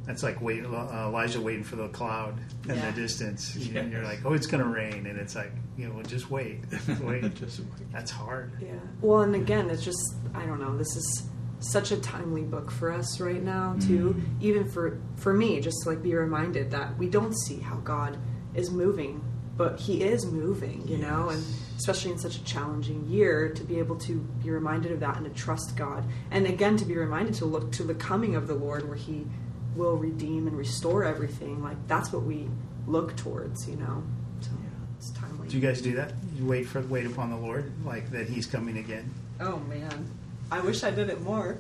That's 0.05 0.23
like 0.23 0.41
wait, 0.41 0.65
uh, 0.65 1.07
Elijah 1.09 1.41
waiting 1.41 1.65
for 1.65 1.77
the 1.77 1.89
cloud 1.89 2.39
in 2.69 2.77
yeah. 2.77 2.91
the 2.91 3.01
distance. 3.01 3.57
Yeah. 3.57 3.81
And 3.81 3.93
you're 3.93 4.05
like, 4.05 4.21
oh, 4.25 4.33
it's 4.33 4.47
going 4.47 4.63
to 4.63 4.69
rain, 4.69 5.07
and 5.07 5.19
it's 5.19 5.35
like, 5.35 5.53
you 5.77 5.89
know, 5.89 5.95
well, 5.95 6.05
just 6.05 6.31
wait, 6.31 6.61
wait. 7.01 7.35
just 7.35 7.61
wait. 7.61 7.93
That's 7.93 8.11
hard. 8.11 8.53
Yeah. 8.61 8.73
Well, 9.01 9.23
and 9.23 9.35
again, 9.35 9.69
it's 9.71 9.85
just 9.85 10.15
I 10.35 10.47
don't 10.47 10.61
know. 10.61 10.77
This 10.77 10.95
is 10.97 11.29
such 11.61 11.91
a 11.91 11.97
timely 11.97 12.43
book 12.43 12.71
for 12.71 12.93
us 12.93 13.21
right 13.21 13.43
now, 13.43 13.77
too. 13.81 14.11
Mm-hmm. 14.11 14.37
Even 14.41 14.69
for 14.69 15.01
for 15.17 15.33
me, 15.33 15.61
just 15.61 15.83
to 15.83 15.91
like 15.91 16.03
be 16.03 16.15
reminded 16.15 16.71
that 16.71 16.97
we 16.99 17.09
don't 17.09 17.37
see 17.37 17.59
how 17.59 17.77
God 17.77 18.19
is 18.55 18.71
moving, 18.71 19.23
but 19.57 19.81
He 19.81 20.03
is 20.03 20.25
moving, 20.27 20.87
you 20.87 20.99
know, 20.99 21.29
and 21.31 21.45
especially 21.77 22.13
in 22.13 22.19
such 22.19 22.37
a 22.37 22.45
challenging 22.45 23.07
year, 23.09 23.49
to 23.51 23.65
be 23.65 23.79
able 23.79 23.97
to 23.97 24.19
be 24.43 24.51
reminded 24.51 24.93
of 24.93 25.01
that 25.01 25.17
and 25.17 25.27
to 25.27 25.33
trust 25.33 25.77
God, 25.77 26.05
and 26.31 26.47
again 26.47 26.77
to 26.77 26.85
be 26.85 26.97
reminded 26.97 27.35
to 27.35 27.45
look 27.45 27.73
to 27.73 27.83
the 27.83 27.95
coming 27.95 28.37
of 28.37 28.47
the 28.47 28.55
Lord, 28.55 28.89
where 28.89 28.97
He 28.97 29.27
will 29.75 29.97
redeem 29.97 30.47
and 30.47 30.57
restore 30.57 31.05
everything. 31.05 31.63
Like 31.63 31.77
that's 31.87 32.13
what 32.13 32.23
we 32.23 32.49
look 32.87 33.17
towards, 33.17 33.69
you 33.69 33.77
know. 33.77 34.03
So 34.41 34.51
yeah. 34.53 34.97
it's 34.99 35.11
timely. 35.13 35.49
Do 35.49 35.57
you 35.57 35.63
guys 35.63 35.81
do 35.81 35.95
that? 35.97 36.13
You 36.37 36.47
wait 36.47 36.67
for 36.69 36.81
wait 36.83 37.07
upon 37.07 37.31
the 37.31 37.37
Lord, 37.37 37.73
like 37.85 38.11
that 38.13 38.29
He's 38.29 38.47
coming 38.47 38.79
again. 38.79 39.13
Oh 39.41 39.59
man, 39.69 40.11
I 40.51 40.61
wish 40.61 40.83
I 40.83 40.91
did 40.91 41.11
it 41.11 41.21
more. 41.21 41.59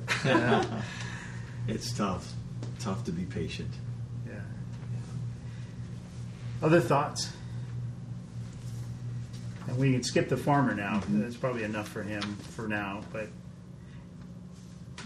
It's 1.67 1.93
tough. 1.93 2.33
Tough 2.81 3.05
to 3.05 3.13
be 3.13 3.25
patient. 3.25 3.71
Yeah. 4.27 4.41
Other 6.63 6.81
thoughts? 6.81 7.31
And 9.67 9.77
we 9.77 9.93
can 9.93 10.03
skip 10.03 10.31
the 10.31 10.37
farmer 10.37 10.75
now. 10.75 11.01
Mm-hmm. 11.01 11.21
That's 11.21 11.37
probably 11.37 11.65
enough 11.65 11.89
for 11.89 12.03
him 12.03 12.23
for 12.23 12.67
now. 12.67 13.03
But 13.13 13.29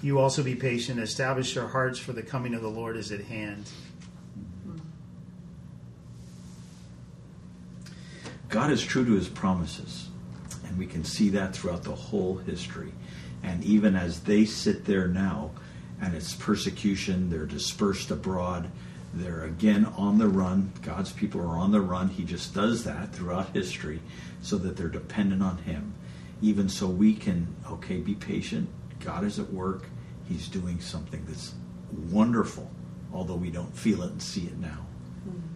you 0.03 0.21
also 0.21 0.43
be 0.43 0.55
patient. 0.55 1.01
Establish 1.01 1.55
your 1.55 1.67
hearts, 1.67 1.99
for 1.99 2.13
the 2.13 2.23
coming 2.23 2.55
of 2.55 2.63
the 2.63 2.71
Lord 2.71 2.97
is 2.97 3.11
at 3.11 3.23
hand. 3.23 3.69
God 8.49 8.71
is 8.71 8.85
true 8.85 9.05
to 9.05 9.13
his 9.13 9.29
promises, 9.29 10.09
and 10.67 10.79
we 10.79 10.87
can 10.87 11.05
see 11.05 11.31
that 11.31 11.55
throughout 11.57 11.83
the 11.85 11.95
whole 11.95 12.37
history. 12.37 12.93
And 13.43 13.63
even 13.65 13.97
as 13.97 14.21
they 14.21 14.45
sit 14.45 14.85
there 14.85 15.09
now, 15.09 15.51
and 16.01 16.15
it's 16.15 16.35
persecution, 16.35 17.31
they're 17.31 17.47
dispersed 17.47 18.11
abroad, 18.11 18.71
they're 19.15 19.45
again 19.45 19.85
on 19.97 20.19
the 20.19 20.29
run. 20.29 20.73
God's 20.83 21.13
people 21.13 21.41
are 21.41 21.57
on 21.59 21.71
the 21.71 21.81
run. 21.81 22.09
He 22.09 22.25
just 22.25 22.55
does 22.55 22.85
that 22.85 23.13
throughout 23.15 23.51
history 23.51 24.01
so 24.41 24.57
that 24.59 24.77
they're 24.77 24.89
dependent 24.89 25.43
on 25.43 25.59
him. 25.59 25.95
Even 26.41 26.69
so, 26.69 26.87
we 26.87 27.15
can, 27.15 27.47
okay, 27.71 27.99
be 27.99 28.15
patient. 28.15 28.69
God 29.01 29.25
is 29.25 29.39
at 29.39 29.53
work. 29.53 29.85
He's 30.29 30.49
doing 30.49 30.81
something 30.81 31.25
that's 31.29 31.55
wonderful, 32.11 32.71
although 33.13 33.37
we 33.37 33.51
don't 33.51 33.77
feel 33.77 34.03
it 34.03 34.11
and 34.11 34.23
see 34.23 34.47
it 34.47 34.59
now. 34.59 34.87
Hmm. 35.25 35.52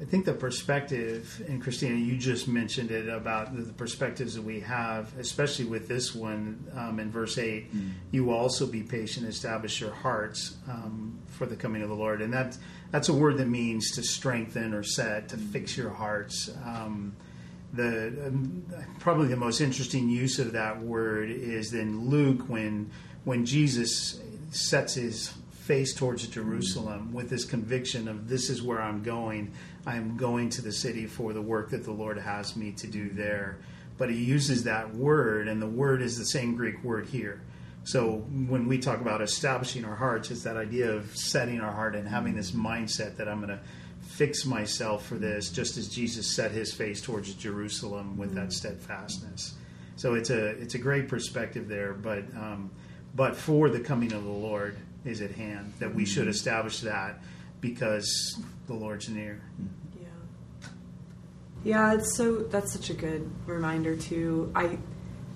I 0.00 0.04
think 0.06 0.24
the 0.24 0.32
perspective, 0.32 1.44
and 1.46 1.62
Christina, 1.62 1.96
you 1.96 2.16
just 2.16 2.48
mentioned 2.48 2.90
it 2.90 3.06
about 3.06 3.54
the 3.54 3.70
perspectives 3.74 4.34
that 4.34 4.42
we 4.42 4.60
have, 4.60 5.12
especially 5.18 5.66
with 5.66 5.88
this 5.88 6.14
one 6.14 6.64
um, 6.74 6.98
in 6.98 7.10
verse 7.10 7.36
8. 7.36 7.66
You 8.10 8.24
will 8.24 8.34
also 8.34 8.66
be 8.66 8.82
patient, 8.82 9.26
establish 9.26 9.78
your 9.78 9.92
hearts 9.92 10.56
um, 10.70 11.18
for 11.26 11.44
the 11.44 11.54
coming 11.54 11.82
of 11.82 11.90
the 11.90 11.94
Lord. 11.94 12.22
And 12.22 12.32
that, 12.32 12.56
that's 12.90 13.10
a 13.10 13.12
word 13.12 13.36
that 13.38 13.48
means 13.48 13.90
to 13.92 14.02
strengthen 14.02 14.72
or 14.72 14.82
set, 14.82 15.28
to 15.30 15.36
fix 15.36 15.76
your 15.76 15.90
hearts. 15.90 16.50
Um, 16.64 17.14
the 17.74 18.08
um, 18.26 18.64
probably 19.00 19.28
the 19.28 19.36
most 19.36 19.60
interesting 19.60 20.08
use 20.08 20.38
of 20.38 20.52
that 20.52 20.80
word 20.80 21.30
is 21.30 21.72
in 21.72 22.08
Luke 22.08 22.48
when 22.48 22.90
when 23.24 23.46
Jesus 23.46 24.20
sets 24.50 24.94
his 24.94 25.32
face 25.60 25.94
towards 25.94 26.26
Jerusalem 26.26 27.12
with 27.12 27.28
this 27.28 27.44
conviction 27.44 28.08
of 28.08 28.28
this 28.28 28.48
is 28.48 28.62
where 28.62 28.80
I'm 28.80 29.02
going. 29.02 29.52
I'm 29.86 30.16
going 30.16 30.48
to 30.50 30.62
the 30.62 30.72
city 30.72 31.06
for 31.06 31.32
the 31.32 31.42
work 31.42 31.70
that 31.70 31.84
the 31.84 31.92
Lord 31.92 32.18
has 32.18 32.56
me 32.56 32.72
to 32.72 32.86
do 32.86 33.10
there. 33.10 33.58
But 33.98 34.10
he 34.10 34.16
uses 34.16 34.64
that 34.64 34.94
word, 34.94 35.48
and 35.48 35.60
the 35.60 35.68
word 35.68 36.00
is 36.00 36.16
the 36.16 36.24
same 36.24 36.56
Greek 36.56 36.82
word 36.82 37.06
here. 37.06 37.42
So 37.84 38.24
when 38.48 38.68
we 38.68 38.78
talk 38.78 39.00
about 39.00 39.20
establishing 39.20 39.84
our 39.84 39.94
hearts, 39.94 40.30
it's 40.30 40.44
that 40.44 40.56
idea 40.56 40.90
of 40.90 41.14
setting 41.14 41.60
our 41.60 41.72
heart 41.72 41.94
and 41.94 42.08
having 42.08 42.34
this 42.34 42.52
mindset 42.52 43.16
that 43.16 43.28
I'm 43.28 43.38
going 43.38 43.56
to 43.56 43.60
fix 44.00 44.46
myself 44.46 45.06
for 45.06 45.16
this, 45.16 45.50
just 45.50 45.76
as 45.76 45.88
Jesus 45.88 46.34
set 46.34 46.52
his 46.52 46.72
face 46.72 47.00
towards 47.02 47.34
Jerusalem 47.34 48.16
with 48.16 48.34
that 48.34 48.52
steadfastness. 48.52 49.54
So 49.96 50.14
it's 50.14 50.30
a 50.30 50.46
it's 50.52 50.74
a 50.74 50.78
great 50.78 51.08
perspective 51.08 51.68
there, 51.68 51.92
but 51.92 52.24
um, 52.34 52.70
but 53.14 53.36
for 53.36 53.68
the 53.68 53.80
coming 53.80 54.12
of 54.12 54.24
the 54.24 54.30
Lord 54.30 54.76
is 55.04 55.20
at 55.20 55.30
hand 55.32 55.72
that 55.78 55.94
we 55.94 56.04
should 56.04 56.28
establish 56.28 56.80
that 56.80 57.20
because 57.60 58.40
the 58.66 58.74
Lord's 58.74 59.08
near. 59.08 59.42
Yeah. 60.00 60.68
Yeah, 61.64 61.94
it's 61.94 62.14
so 62.14 62.38
that's 62.38 62.72
such 62.72 62.90
a 62.90 62.94
good 62.94 63.30
reminder 63.46 63.96
too. 63.96 64.52
I 64.54 64.78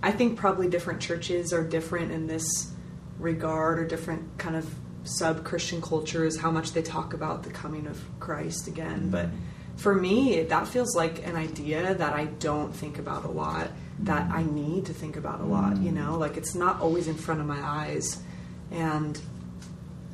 I 0.03 0.13
think 0.13 0.39
probably 0.39 0.69
different 0.69 1.01
churches 1.01 1.53
are 1.53 1.65
different 1.65 2.13
in 2.13 2.27
this 2.27 2.73
regard 3.19 3.79
or 3.79 3.87
different 3.87 4.37
kind 4.39 4.57
of 4.57 4.73
sub 5.05 5.45
Christian 5.45 5.81
cultures 5.81 6.39
how 6.39 6.51
much 6.51 6.73
they 6.73 6.83
talk 6.83 7.15
about 7.15 7.43
the 7.43 7.51
coming 7.51 7.87
of 7.87 8.03
Christ 8.21 8.69
again. 8.69 9.01
Mm-hmm. 9.01 9.11
But 9.11 9.29
for 9.77 9.95
me, 9.95 10.43
that 10.43 10.69
feels 10.69 10.95
like 10.95 11.27
an 11.27 11.37
idea 11.37 11.95
that 11.95 12.13
I 12.13 12.27
don't 12.27 12.75
think 12.75 12.99
about 12.99 13.25
a 13.25 13.29
lot, 13.29 13.71
that 14.01 14.29
mm-hmm. 14.29 14.37
I 14.37 14.43
need 14.43 14.87
to 14.87 14.95
think 14.95 15.17
about 15.17 15.41
a 15.41 15.45
lot, 15.45 15.77
you 15.79 15.91
mm-hmm. 15.91 15.97
know? 15.97 16.19
Like 16.19 16.37
it's 16.37 16.55
not 16.55 16.81
always 16.81 17.09
in 17.09 17.15
front 17.15 17.41
of 17.41 17.47
my 17.47 17.61
eyes 17.61 18.23
and 18.71 19.21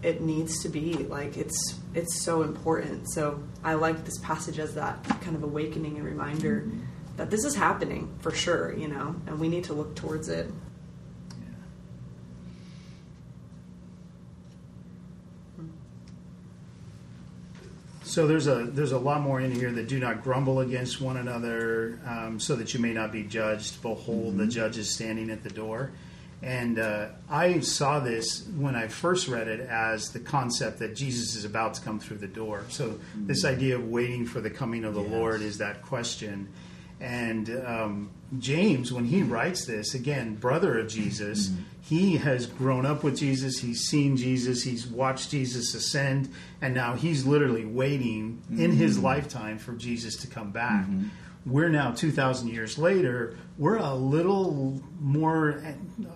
it 0.02 0.20
needs 0.20 0.62
to 0.62 0.68
be 0.68 0.94
like 0.94 1.36
it's 1.36 1.78
it's 1.94 2.20
so 2.22 2.42
important 2.42 3.10
so 3.10 3.42
i 3.62 3.74
like 3.74 4.04
this 4.04 4.18
passage 4.18 4.58
as 4.58 4.74
that 4.74 5.02
kind 5.20 5.36
of 5.36 5.42
awakening 5.42 5.96
and 5.96 6.04
reminder 6.04 6.66
that 7.16 7.30
this 7.30 7.44
is 7.44 7.54
happening 7.54 8.12
for 8.20 8.30
sure 8.30 8.74
you 8.76 8.88
know 8.88 9.14
and 9.26 9.38
we 9.38 9.48
need 9.48 9.64
to 9.64 9.72
look 9.72 9.94
towards 9.94 10.28
it 10.28 10.50
So 18.10 18.26
there's 18.26 18.48
a 18.48 18.64
there's 18.64 18.90
a 18.90 18.98
lot 18.98 19.20
more 19.20 19.40
in 19.40 19.52
here 19.52 19.70
that 19.70 19.86
do 19.86 20.00
not 20.00 20.24
grumble 20.24 20.58
against 20.58 21.00
one 21.00 21.16
another, 21.16 22.00
um, 22.04 22.40
so 22.40 22.56
that 22.56 22.74
you 22.74 22.80
may 22.80 22.92
not 22.92 23.12
be 23.12 23.22
judged. 23.22 23.80
Behold, 23.82 24.36
the 24.36 24.48
judge 24.48 24.78
is 24.78 24.90
standing 24.90 25.30
at 25.30 25.44
the 25.44 25.48
door. 25.48 25.92
And 26.42 26.78
uh, 26.78 27.08
I 27.28 27.60
saw 27.60 28.00
this 28.00 28.46
when 28.56 28.74
I 28.74 28.88
first 28.88 29.28
read 29.28 29.46
it 29.46 29.60
as 29.60 30.10
the 30.12 30.20
concept 30.20 30.78
that 30.78 30.96
Jesus 30.96 31.36
is 31.36 31.44
about 31.44 31.74
to 31.74 31.82
come 31.82 32.00
through 32.00 32.18
the 32.18 32.28
door. 32.28 32.64
So 32.70 32.98
this 33.14 33.44
idea 33.44 33.76
of 33.76 33.88
waiting 33.88 34.24
for 34.24 34.40
the 34.40 34.50
coming 34.50 34.84
of 34.84 34.94
the 34.94 35.02
Yes. 35.02 35.10
Lord 35.10 35.42
is 35.42 35.58
that 35.58 35.82
question. 35.82 36.48
And 36.98 37.50
um, 37.66 38.10
James, 38.38 38.92
when 38.92 39.06
he 39.06 39.22
writes 39.22 39.64
this, 39.64 39.94
again, 39.94 40.34
brother 40.34 40.78
of 40.78 40.88
Jesus, 40.88 41.50
he 41.80 42.18
has 42.18 42.46
grown 42.46 42.84
up 42.84 43.02
with 43.02 43.16
Jesus. 43.16 43.58
He's 43.58 43.80
seen 43.86 44.16
Jesus. 44.16 44.62
He's 44.62 44.86
watched 44.86 45.30
Jesus 45.30 45.74
ascend. 45.74 46.30
And 46.60 46.74
now 46.74 46.94
he's 46.94 47.24
literally 47.26 47.64
waiting 47.64 48.42
in 48.50 48.72
his 48.72 48.98
lifetime 48.98 49.58
for 49.58 49.72
Jesus 49.72 50.16
to 50.16 50.26
come 50.26 50.52
back. 50.52 50.86
We're 51.46 51.70
now 51.70 51.92
2,000 51.92 52.48
years 52.48 52.78
later, 52.78 53.36
we're 53.56 53.78
a 53.78 53.94
little 53.94 54.80
more 55.00 55.62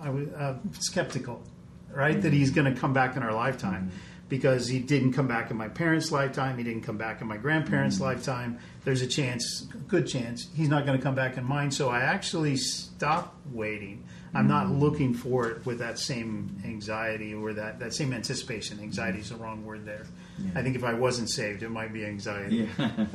uh, 0.03 0.11
uh, 0.11 0.55
skeptical, 0.79 1.43
right? 1.91 2.21
That 2.21 2.31
he's 2.31 2.51
going 2.51 2.71
to 2.71 2.79
come 2.79 2.93
back 2.93 3.15
in 3.15 3.23
our 3.23 3.33
lifetime 3.33 3.91
because 4.29 4.67
he 4.67 4.79
didn't 4.79 5.13
come 5.13 5.27
back 5.27 5.51
in 5.51 5.57
my 5.57 5.67
parents' 5.67 6.11
lifetime. 6.11 6.57
He 6.57 6.63
didn't 6.63 6.81
come 6.83 6.97
back 6.97 7.21
in 7.21 7.27
my 7.27 7.37
grandparents' 7.37 7.99
lifetime. 7.99 8.59
There's 8.83 9.01
a 9.01 9.07
chance, 9.07 9.67
a 9.73 9.77
good 9.77 10.07
chance, 10.07 10.47
he's 10.55 10.69
not 10.69 10.85
going 10.85 10.97
to 10.97 11.03
come 11.03 11.15
back 11.15 11.37
in 11.37 11.43
mine. 11.43 11.71
So 11.71 11.89
I 11.89 12.01
actually 12.01 12.57
stop 12.57 13.35
waiting. 13.51 14.03
I'm 14.33 14.49
not 14.49 14.69
looking 14.69 15.13
for 15.13 15.47
it 15.49 15.65
with 15.65 15.79
that 15.79 15.97
same 15.97 16.57
anxiety 16.65 17.33
or 17.33 17.53
that, 17.53 17.79
that 17.79 17.93
same 17.93 18.11
anticipation. 18.11 18.81
Anxiety 18.81 19.19
is 19.19 19.29
the 19.29 19.37
wrong 19.37 19.63
word 19.63 19.85
there. 19.85 20.05
I 20.53 20.61
think 20.61 20.75
if 20.75 20.83
I 20.83 20.93
wasn't 20.93 21.29
saved, 21.29 21.63
it 21.63 21.69
might 21.69 21.93
be 21.93 22.05
anxiety. 22.05 22.67
Yeah. 22.77 23.05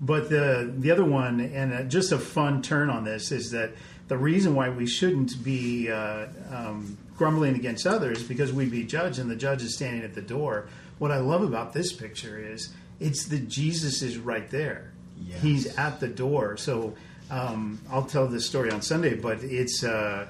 But 0.00 0.30
the 0.30 0.72
the 0.76 0.90
other 0.90 1.04
one, 1.04 1.40
and 1.40 1.72
uh, 1.72 1.82
just 1.84 2.12
a 2.12 2.18
fun 2.18 2.62
turn 2.62 2.88
on 2.88 3.04
this, 3.04 3.32
is 3.32 3.50
that 3.50 3.72
the 4.06 4.16
reason 4.16 4.54
why 4.54 4.68
we 4.68 4.86
shouldn't 4.86 5.42
be 5.42 5.90
uh, 5.90 6.26
um, 6.50 6.96
grumbling 7.16 7.56
against 7.56 7.86
others 7.86 8.22
because 8.22 8.52
we'd 8.52 8.70
be 8.70 8.84
judged, 8.84 9.18
and 9.18 9.30
the 9.30 9.36
judge 9.36 9.62
is 9.62 9.74
standing 9.74 10.02
at 10.02 10.14
the 10.14 10.22
door. 10.22 10.68
What 10.98 11.10
I 11.10 11.18
love 11.18 11.42
about 11.42 11.72
this 11.72 11.92
picture 11.92 12.38
is 12.38 12.72
it's 13.00 13.26
that 13.26 13.48
Jesus 13.48 14.02
is 14.02 14.18
right 14.18 14.48
there. 14.50 14.92
Yes. 15.20 15.42
He's 15.42 15.78
at 15.78 15.98
the 15.98 16.08
door. 16.08 16.56
So 16.56 16.94
um, 17.30 17.80
I'll 17.90 18.04
tell 18.04 18.28
this 18.28 18.46
story 18.46 18.70
on 18.70 18.82
Sunday, 18.82 19.14
but 19.14 19.42
it's. 19.42 19.82
Uh, 19.82 20.28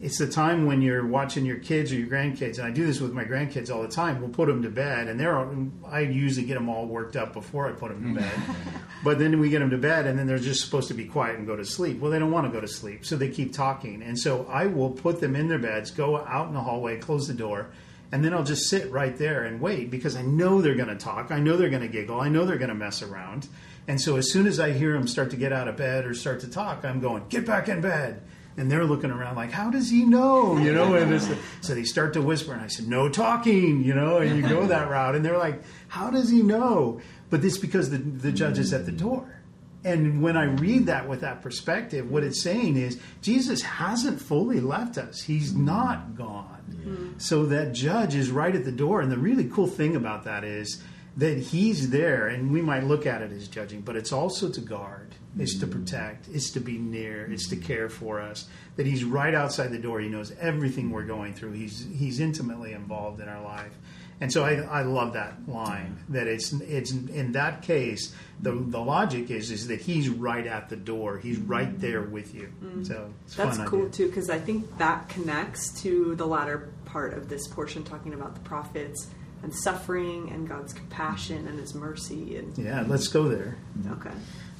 it's 0.00 0.18
the 0.18 0.28
time 0.28 0.66
when 0.66 0.80
you're 0.80 1.04
watching 1.04 1.44
your 1.44 1.58
kids 1.58 1.92
or 1.92 1.96
your 1.96 2.06
grandkids, 2.06 2.58
and 2.58 2.66
I 2.66 2.70
do 2.70 2.86
this 2.86 3.00
with 3.00 3.12
my 3.12 3.24
grandkids 3.24 3.74
all 3.74 3.82
the 3.82 3.88
time. 3.88 4.20
We'll 4.20 4.30
put 4.30 4.46
them 4.46 4.62
to 4.62 4.70
bed, 4.70 5.08
and 5.08 5.18
they're 5.18 5.36
all, 5.36 5.52
I 5.86 6.00
usually 6.00 6.46
get 6.46 6.54
them 6.54 6.68
all 6.68 6.86
worked 6.86 7.16
up 7.16 7.32
before 7.32 7.68
I 7.68 7.72
put 7.72 7.90
them 7.90 8.14
to 8.14 8.20
bed. 8.20 8.40
but 9.04 9.18
then 9.18 9.40
we 9.40 9.50
get 9.50 9.58
them 9.58 9.70
to 9.70 9.78
bed, 9.78 10.06
and 10.06 10.16
then 10.16 10.28
they're 10.28 10.38
just 10.38 10.64
supposed 10.64 10.86
to 10.88 10.94
be 10.94 11.04
quiet 11.04 11.36
and 11.36 11.46
go 11.48 11.56
to 11.56 11.64
sleep. 11.64 11.98
Well, 11.98 12.12
they 12.12 12.20
don't 12.20 12.30
want 12.30 12.46
to 12.46 12.52
go 12.52 12.60
to 12.60 12.68
sleep, 12.68 13.04
so 13.04 13.16
they 13.16 13.28
keep 13.28 13.52
talking. 13.52 14.02
And 14.02 14.16
so 14.16 14.46
I 14.48 14.66
will 14.66 14.90
put 14.90 15.20
them 15.20 15.34
in 15.34 15.48
their 15.48 15.58
beds, 15.58 15.90
go 15.90 16.18
out 16.18 16.46
in 16.46 16.54
the 16.54 16.60
hallway, 16.60 16.98
close 16.98 17.26
the 17.26 17.34
door, 17.34 17.70
and 18.12 18.24
then 18.24 18.32
I'll 18.32 18.44
just 18.44 18.68
sit 18.68 18.90
right 18.92 19.16
there 19.16 19.44
and 19.44 19.60
wait 19.60 19.90
because 19.90 20.14
I 20.14 20.22
know 20.22 20.62
they're 20.62 20.76
going 20.76 20.88
to 20.88 20.96
talk. 20.96 21.32
I 21.32 21.40
know 21.40 21.56
they're 21.56 21.70
going 21.70 21.82
to 21.82 21.88
giggle. 21.88 22.20
I 22.20 22.28
know 22.28 22.46
they're 22.46 22.56
going 22.56 22.68
to 22.70 22.74
mess 22.74 23.02
around. 23.02 23.48
And 23.86 24.00
so 24.00 24.16
as 24.16 24.30
soon 24.30 24.46
as 24.46 24.60
I 24.60 24.72
hear 24.72 24.92
them 24.92 25.06
start 25.06 25.30
to 25.30 25.36
get 25.36 25.52
out 25.52 25.68
of 25.68 25.76
bed 25.76 26.06
or 26.06 26.14
start 26.14 26.40
to 26.40 26.48
talk, 26.48 26.84
I'm 26.84 27.00
going, 27.00 27.24
get 27.28 27.44
back 27.44 27.68
in 27.68 27.80
bed. 27.80 28.22
And 28.58 28.70
they're 28.70 28.84
looking 28.84 29.10
around 29.10 29.36
like, 29.36 29.52
how 29.52 29.70
does 29.70 29.88
he 29.88 30.04
know? 30.04 30.58
You 30.58 30.74
know, 30.74 30.94
and 30.94 31.14
it's, 31.14 31.30
so 31.60 31.74
they 31.74 31.84
start 31.84 32.12
to 32.14 32.20
whisper, 32.20 32.52
and 32.52 32.60
I 32.60 32.66
said, 32.66 32.88
no 32.88 33.08
talking, 33.08 33.84
you 33.84 33.94
know, 33.94 34.18
and 34.18 34.36
you 34.36 34.48
go 34.48 34.66
that 34.66 34.90
route. 34.90 35.14
And 35.14 35.24
they're 35.24 35.38
like, 35.38 35.62
how 35.86 36.10
does 36.10 36.28
he 36.28 36.42
know? 36.42 37.00
But 37.30 37.44
it's 37.44 37.56
because 37.56 37.90
the, 37.90 37.98
the 37.98 38.32
judge 38.32 38.58
is 38.58 38.72
at 38.72 38.84
the 38.84 38.92
door. 38.92 39.40
And 39.84 40.22
when 40.22 40.36
I 40.36 40.44
read 40.44 40.86
that 40.86 41.08
with 41.08 41.20
that 41.20 41.40
perspective, 41.40 42.10
what 42.10 42.24
it's 42.24 42.42
saying 42.42 42.76
is 42.76 43.00
Jesus 43.22 43.62
hasn't 43.62 44.20
fully 44.20 44.58
left 44.60 44.98
us. 44.98 45.22
He's 45.22 45.54
not 45.54 46.16
gone. 46.16 46.64
Mm-hmm. 46.68 47.18
So 47.18 47.46
that 47.46 47.74
judge 47.74 48.16
is 48.16 48.30
right 48.30 48.54
at 48.54 48.64
the 48.64 48.72
door. 48.72 49.00
And 49.00 49.10
the 49.10 49.18
really 49.18 49.48
cool 49.48 49.68
thing 49.68 49.94
about 49.94 50.24
that 50.24 50.42
is 50.42 50.82
that 51.16 51.38
he's 51.38 51.90
there, 51.90 52.26
and 52.28 52.52
we 52.52 52.60
might 52.60 52.84
look 52.84 53.06
at 53.06 53.22
it 53.22 53.32
as 53.32 53.48
judging, 53.48 53.80
but 53.80 53.96
it's 53.96 54.12
also 54.12 54.48
to 54.50 54.60
guard, 54.60 55.14
it's 55.38 55.58
to 55.60 55.66
protect, 55.66 56.28
it's 56.28 56.50
to 56.52 56.60
be 56.60 56.78
near, 56.78 57.30
it's 57.30 57.48
to 57.50 57.56
care 57.56 57.88
for 57.88 58.20
us. 58.20 58.46
That 58.76 58.86
he's 58.86 59.04
right 59.04 59.34
outside 59.34 59.68
the 59.72 59.78
door. 59.78 60.00
He 60.00 60.08
knows 60.08 60.32
everything 60.40 60.90
we're 60.90 61.04
going 61.06 61.34
through. 61.34 61.52
He's 61.52 61.86
he's 61.94 62.20
intimately 62.20 62.72
involved 62.72 63.20
in 63.20 63.28
our 63.28 63.42
life. 63.42 63.72
And 64.20 64.32
so 64.32 64.44
I, 64.44 64.54
I 64.54 64.82
love 64.82 65.12
that 65.12 65.48
line. 65.48 65.96
That 66.08 66.26
it's 66.26 66.52
it's 66.52 66.90
in 66.90 67.32
that 67.32 67.62
case 67.62 68.12
the 68.40 68.50
the 68.52 68.80
logic 68.80 69.30
is 69.30 69.50
is 69.52 69.68
that 69.68 69.80
he's 69.80 70.08
right 70.08 70.46
at 70.46 70.68
the 70.68 70.76
door. 70.76 71.18
He's 71.18 71.38
right 71.38 71.78
there 71.80 72.02
with 72.02 72.34
you. 72.34 72.52
Mm-hmm. 72.62 72.82
So 72.84 73.10
it's 73.24 73.36
That's 73.36 73.58
cool 73.58 73.80
idea. 73.82 73.90
too 73.92 74.06
because 74.08 74.28
I 74.30 74.40
think 74.40 74.76
that 74.78 75.08
connects 75.08 75.80
to 75.82 76.14
the 76.16 76.26
latter 76.26 76.68
part 76.84 77.14
of 77.14 77.28
this 77.28 77.46
portion 77.46 77.84
talking 77.84 78.12
about 78.14 78.34
the 78.34 78.40
prophets 78.40 79.06
and 79.44 79.54
suffering 79.54 80.30
and 80.32 80.48
God's 80.48 80.72
compassion 80.72 81.46
and 81.46 81.56
His 81.60 81.72
mercy 81.74 82.38
and 82.38 82.58
Yeah, 82.58 82.84
let's 82.88 83.06
go 83.06 83.28
there. 83.28 83.56
okay. 83.92 84.10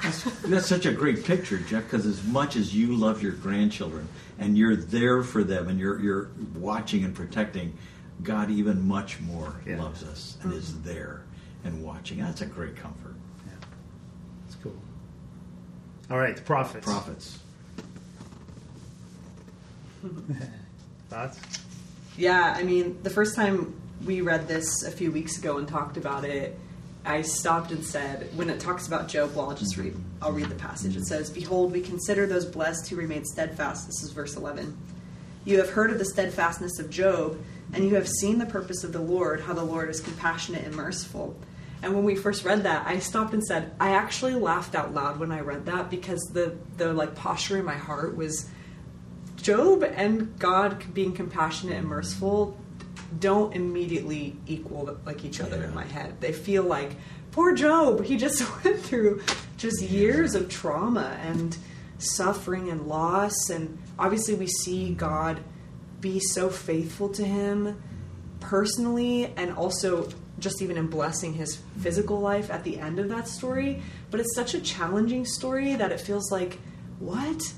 That's 0.03 0.67
such 0.67 0.87
a 0.87 0.93
great 0.93 1.25
picture, 1.25 1.59
Jeff, 1.59 1.85
because 1.85 2.07
as 2.07 2.23
much 2.25 2.55
as 2.57 2.75
you 2.75 2.95
love 2.95 3.23
your 3.23 3.33
grandchildren 3.33 4.09
and 4.39 4.57
you're 4.57 4.77
there 4.77 5.23
for 5.23 5.43
them 5.43 5.69
and 5.69 5.79
you're, 5.79 6.01
you're 6.01 6.31
watching 6.55 7.05
and 7.05 7.15
protecting, 7.15 7.77
God 8.23 8.51
even 8.51 8.87
much 8.87 9.21
more 9.21 9.61
Yeah. 9.67 9.83
loves 9.83 10.03
us 10.05 10.39
and 10.43 10.53
is 10.53 10.81
there 10.83 11.23
and 11.65 11.83
watching. 11.83 12.19
That's 12.19 12.41
a 12.43 12.47
great 12.47 12.77
comfort. 12.77 13.15
Yeah, 13.47 13.53
it's 14.47 14.57
cool. 14.63 14.73
All 16.11 16.19
right, 16.19 16.37
the 16.37 16.43
prophets. 16.43 16.85
Prophets. 16.87 17.39
Thoughts? 21.11 21.41
Yeah, 22.17 22.55
I 22.57 22.63
mean, 22.63 22.99
the 23.03 23.11
first 23.11 23.35
time 23.35 23.75
we 24.05 24.21
read 24.21 24.47
this 24.49 24.83
a 24.85 24.91
few 24.91 25.11
weeks 25.11 25.39
ago 25.39 25.59
and 25.59 25.67
talked 25.67 25.97
about 25.97 26.25
it, 26.25 26.59
I 27.09 27.23
stopped 27.23 27.73
and 27.73 27.83
said, 27.83 28.29
when 28.37 28.51
it 28.51 28.61
talks 28.61 28.87
about 28.87 29.09
Job, 29.09 29.35
well, 29.35 29.49
I'll 29.49 29.57
just 29.57 29.79
read, 29.79 29.97
I'll 30.21 30.31
read 30.31 30.51
the 30.51 30.55
passage. 30.55 30.95
It 30.95 31.07
says, 31.07 31.31
Behold, 31.31 31.73
we 31.73 31.81
consider 31.81 32.27
those 32.27 32.45
blessed 32.45 32.91
who 32.91 32.97
remain 32.97 33.25
steadfast. 33.25 33.87
This 33.87 34.03
is 34.03 34.13
verse 34.13 34.37
11. 34.37 34.77
You 35.47 35.57
have 35.57 35.71
heard 35.71 35.91
of 35.91 35.99
the 35.99 36.05
steadfastness 36.05 36.79
of 36.79 36.91
Job, 36.91 37.43
and 37.73 37.83
you 37.83 37.95
have 37.95 38.07
seen 38.07 38.37
the 38.37 38.45
purpose 38.45 38.85
of 38.85 38.93
the 38.93 39.01
Lord, 39.01 39.41
how 39.41 39.55
the 39.55 39.65
Lord 39.65 39.89
is 39.89 40.01
compassionate 40.01 40.67
and 40.67 40.77
merciful. 40.77 41.35
And 41.83 41.95
when 41.95 42.05
we 42.05 42.15
first 42.15 42.45
read 42.45 42.65
that, 42.65 42.87
I 42.87 42.99
stopped 42.99 43.33
and 43.33 43.43
said, 43.43 43.73
I 43.81 43.93
actually 43.93 44.35
laughed 44.35 44.75
out 44.75 44.93
loud 44.93 45.19
when 45.19 45.33
I 45.33 45.41
read 45.41 45.65
that 45.65 45.89
because 45.89 46.21
the, 46.35 46.57
the 46.77 46.93
like 46.93 47.15
posture 47.15 47.57
in 47.57 47.65
my 47.65 47.77
heart 47.77 48.19
was 48.19 48.51
Job 49.37 49.83
and 49.83 50.39
God 50.39 50.93
being 50.93 51.15
compassionate 51.15 51.77
and 51.77 51.89
merciful 51.89 52.55
don't 53.19 53.55
immediately 53.55 54.37
equal 54.47 54.99
like 55.07 55.25
each 55.25 55.41
other 55.41 55.63
in 55.65 55.75
my 55.75 55.85
head. 55.85 56.21
They 56.21 56.33
feel 56.33 56.63
like 56.63 56.97
poor 57.31 57.55
Job. 57.55 58.05
He 58.05 58.17
just 58.17 58.43
went 58.65 58.81
through 58.81 59.23
just 59.57 59.81
years 59.83 60.35
of 60.35 60.49
trauma 60.49 61.19
and 61.23 61.57
suffering 61.99 62.69
and 62.69 62.87
loss, 62.87 63.51
and 63.51 63.79
obviously 63.99 64.35
we 64.35 64.47
see 64.47 64.95
God 64.95 65.41
be 66.01 66.21
so 66.21 66.49
faithful 66.49 67.09
to 67.11 67.25
him 67.25 67.83
personally 68.41 69.33
and 69.37 69.53
also 69.57 70.09
just 70.39 70.63
even 70.63 70.77
in 70.77 70.87
blessing 70.87 71.35
his 71.35 71.57
physical 71.81 72.21
life 72.21 72.51
at 72.51 72.63
the 72.63 72.79
end 72.79 72.99
of 72.99 73.09
that 73.09 73.27
story. 73.27 73.83
But 74.11 74.21
it's 74.21 74.35
such 74.35 74.55
a 74.55 74.61
challenging 74.61 75.25
story 75.25 75.75
that 75.75 75.91
it 75.91 76.01
feels 76.01 76.31
like, 76.31 76.59
what? 77.01 77.53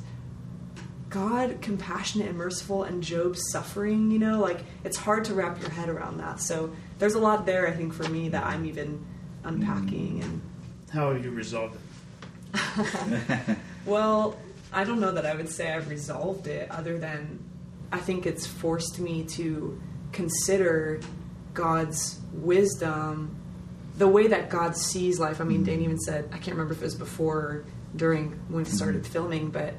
God 1.11 1.61
compassionate 1.61 2.29
and 2.29 2.39
merciful 2.39 2.85
and 2.85 3.03
Job's 3.03 3.51
suffering, 3.51 4.13
you 4.13 4.21
know, 4.21 4.41
like 4.41 4.61
it's 4.85 4.97
hard 4.97 5.25
to 5.25 5.35
wrap 5.35 5.61
your 5.61 5.71
head 5.71 5.89
around 5.89 6.19
that. 6.19 6.41
So 6.41 6.71
there's 6.99 7.15
a 7.15 7.19
lot 7.19 7.45
there 7.47 7.67
I 7.67 7.73
think 7.73 7.93
for 7.93 8.09
me 8.09 8.29
that 8.29 8.45
I'm 8.47 8.65
even 8.65 9.05
unpacking 9.43 10.23
and 10.23 10.41
How 10.93 11.13
have 11.13 11.25
you 11.25 11.33
resolved 11.33 11.77
it? 12.55 13.57
well, 13.87 14.39
I 14.73 14.85
don't 14.85 15.01
know 15.01 15.11
that 15.11 15.27
I 15.27 15.35
would 15.35 15.49
say 15.49 15.73
I've 15.73 15.91
resolved 15.91 16.47
it 16.47 16.71
other 16.71 16.97
than 16.97 17.45
I 17.91 17.99
think 17.99 18.25
it's 18.25 18.47
forced 18.47 19.01
me 19.01 19.25
to 19.31 19.81
consider 20.13 21.01
God's 21.55 22.21
wisdom, 22.33 23.37
the 23.97 24.07
way 24.07 24.29
that 24.29 24.49
God 24.49 24.77
sees 24.77 25.19
life. 25.19 25.41
I 25.41 25.45
mean, 25.45 25.59
mm-hmm. 25.59 25.65
Dane 25.65 25.83
even 25.83 25.99
said, 25.99 26.27
I 26.33 26.39
can't 26.39 26.57
remember 26.57 26.75
if 26.75 26.81
it 26.81 26.85
was 26.85 26.95
before 26.95 27.37
or 27.37 27.65
during 27.97 28.31
when 28.49 28.63
we 28.63 28.65
started 28.65 29.03
mm-hmm. 29.03 29.13
filming, 29.13 29.51
but 29.51 29.75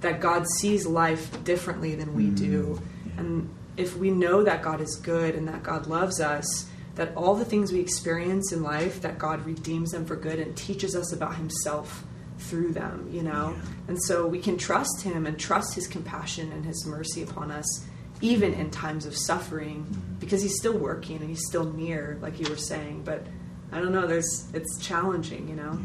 that 0.00 0.20
God 0.20 0.46
sees 0.58 0.86
life 0.86 1.42
differently 1.44 1.94
than 1.94 2.14
we 2.14 2.28
do. 2.30 2.80
Mm. 3.08 3.18
And 3.18 3.50
if 3.76 3.96
we 3.96 4.10
know 4.10 4.42
that 4.42 4.62
God 4.62 4.80
is 4.80 4.96
good 4.96 5.34
and 5.34 5.48
that 5.48 5.62
God 5.62 5.86
loves 5.86 6.20
us, 6.20 6.68
that 6.96 7.14
all 7.14 7.34
the 7.34 7.44
things 7.44 7.72
we 7.72 7.80
experience 7.80 8.52
in 8.52 8.62
life, 8.62 9.02
that 9.02 9.18
God 9.18 9.44
redeems 9.44 9.92
them 9.92 10.04
for 10.04 10.16
good 10.16 10.38
and 10.38 10.56
teaches 10.56 10.96
us 10.96 11.12
about 11.12 11.36
Himself 11.36 12.04
through 12.38 12.72
them, 12.72 13.08
you 13.12 13.22
know? 13.22 13.54
And 13.88 14.02
so 14.04 14.26
we 14.26 14.40
can 14.40 14.56
trust 14.56 15.02
Him 15.02 15.26
and 15.26 15.38
trust 15.38 15.74
His 15.74 15.86
compassion 15.86 16.52
and 16.52 16.64
His 16.64 16.86
mercy 16.86 17.22
upon 17.22 17.50
us, 17.50 17.86
even 18.20 18.54
in 18.54 18.70
times 18.70 19.04
of 19.04 19.14
suffering, 19.16 19.84
mm-hmm. 19.84 20.14
because 20.18 20.42
He's 20.42 20.56
still 20.56 20.76
working 20.76 21.18
and 21.18 21.28
He's 21.28 21.46
still 21.46 21.70
near, 21.72 22.18
like 22.22 22.40
you 22.40 22.48
were 22.48 22.56
saying. 22.56 23.02
But 23.04 23.26
I 23.72 23.80
don't 23.80 23.92
know, 23.92 24.06
there's 24.06 24.48
it's 24.54 24.78
challenging, 24.78 25.48
you 25.48 25.56
know? 25.56 25.78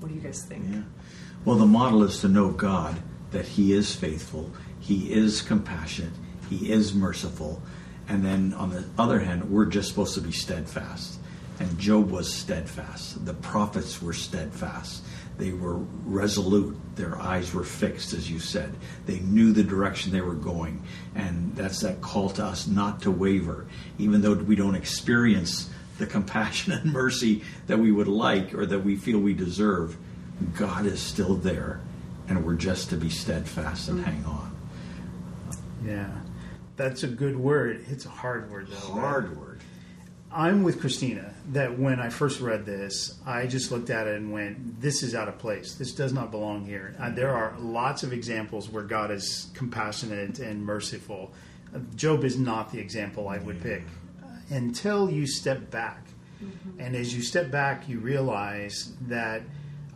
What 0.00 0.08
do 0.08 0.14
you 0.14 0.20
guys 0.20 0.42
think? 0.48 0.64
Yeah. 0.70 0.82
Well, 1.46 1.56
the 1.56 1.64
model 1.64 2.02
is 2.02 2.22
to 2.22 2.28
know 2.28 2.50
God, 2.50 3.00
that 3.30 3.46
He 3.46 3.72
is 3.72 3.94
faithful, 3.94 4.50
He 4.80 5.12
is 5.12 5.42
compassionate, 5.42 6.12
He 6.50 6.72
is 6.72 6.92
merciful. 6.92 7.62
And 8.08 8.24
then 8.24 8.52
on 8.54 8.70
the 8.70 8.84
other 8.98 9.20
hand, 9.20 9.48
we're 9.48 9.66
just 9.66 9.88
supposed 9.88 10.14
to 10.16 10.20
be 10.20 10.32
steadfast. 10.32 11.20
And 11.60 11.78
Job 11.78 12.10
was 12.10 12.32
steadfast. 12.34 13.24
The 13.24 13.34
prophets 13.34 14.02
were 14.02 14.12
steadfast. 14.12 15.04
They 15.38 15.52
were 15.52 15.76
resolute. 16.04 16.76
Their 16.96 17.16
eyes 17.16 17.54
were 17.54 17.64
fixed, 17.64 18.12
as 18.12 18.28
you 18.28 18.40
said. 18.40 18.74
They 19.06 19.20
knew 19.20 19.52
the 19.52 19.62
direction 19.62 20.10
they 20.10 20.22
were 20.22 20.34
going. 20.34 20.82
And 21.14 21.54
that's 21.54 21.80
that 21.80 22.00
call 22.00 22.30
to 22.30 22.44
us 22.44 22.66
not 22.66 23.02
to 23.02 23.12
waver. 23.12 23.66
Even 23.98 24.20
though 24.20 24.34
we 24.34 24.56
don't 24.56 24.74
experience 24.74 25.70
the 25.98 26.06
compassion 26.06 26.72
and 26.72 26.92
mercy 26.92 27.44
that 27.68 27.78
we 27.78 27.92
would 27.92 28.08
like 28.08 28.52
or 28.52 28.66
that 28.66 28.80
we 28.80 28.96
feel 28.96 29.20
we 29.20 29.32
deserve, 29.32 29.96
God 30.54 30.86
is 30.86 31.00
still 31.00 31.34
there. 31.34 31.80
And 32.28 32.44
we're 32.44 32.56
just 32.56 32.90
to 32.90 32.96
be 32.96 33.08
steadfast 33.08 33.88
and 33.88 34.04
hang 34.04 34.24
on. 34.24 34.56
Yeah, 35.84 36.10
that's 36.76 37.04
a 37.04 37.06
good 37.06 37.36
word. 37.36 37.84
It's 37.88 38.04
a 38.04 38.08
hard 38.08 38.50
word 38.50 38.66
though. 38.68 38.94
Hard 38.94 39.36
word. 39.38 39.60
I'm 40.32 40.64
with 40.64 40.80
Christina 40.80 41.32
that 41.52 41.78
when 41.78 42.00
I 42.00 42.08
first 42.08 42.40
read 42.40 42.66
this, 42.66 43.14
I 43.24 43.46
just 43.46 43.70
looked 43.70 43.90
at 43.90 44.08
it 44.08 44.16
and 44.16 44.32
went, 44.32 44.80
"This 44.80 45.04
is 45.04 45.14
out 45.14 45.28
of 45.28 45.38
place. 45.38 45.76
This 45.76 45.92
does 45.94 46.12
not 46.12 46.32
belong 46.32 46.64
here." 46.64 46.96
Uh, 46.98 47.10
there 47.10 47.30
are 47.30 47.54
lots 47.60 48.02
of 48.02 48.12
examples 48.12 48.68
where 48.68 48.82
God 48.82 49.12
is 49.12 49.46
compassionate 49.54 50.40
and 50.40 50.66
merciful. 50.66 51.32
Uh, 51.72 51.78
Job 51.94 52.24
is 52.24 52.36
not 52.36 52.72
the 52.72 52.80
example 52.80 53.28
I 53.28 53.38
would 53.38 53.62
pick 53.62 53.84
uh, 54.20 54.26
until 54.50 55.08
you 55.08 55.28
step 55.28 55.70
back, 55.70 56.08
and 56.80 56.96
as 56.96 57.14
you 57.14 57.22
step 57.22 57.52
back, 57.52 57.88
you 57.88 58.00
realize 58.00 58.94
that. 59.02 59.42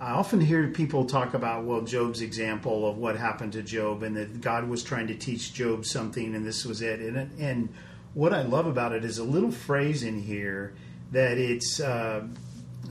I 0.01 0.13
often 0.13 0.41
hear 0.41 0.67
people 0.69 1.05
talk 1.05 1.35
about, 1.35 1.65
well, 1.65 1.83
Job's 1.83 2.23
example 2.23 2.89
of 2.89 2.97
what 2.97 3.17
happened 3.17 3.53
to 3.53 3.63
Job, 3.63 4.03
and 4.03 4.17
that 4.17 4.41
God 4.41 4.67
was 4.67 4.83
trying 4.83 5.09
to 5.09 5.15
teach 5.15 5.53
Job 5.53 5.85
something, 5.85 6.35
and 6.35 6.47
this 6.47 6.65
was 6.65 6.81
it. 6.81 7.01
And, 7.01 7.39
and 7.39 7.69
what 8.15 8.33
I 8.33 8.43
love 8.43 8.67
about 8.67 8.93
it 8.93 9.05
is 9.05 9.19
a 9.19 9.25
little 9.25 9.51
phrase 9.53 10.03
in 10.03 10.23
here 10.23 10.73
that 11.13 11.37
it's 11.37 11.81
uh, 11.81 12.27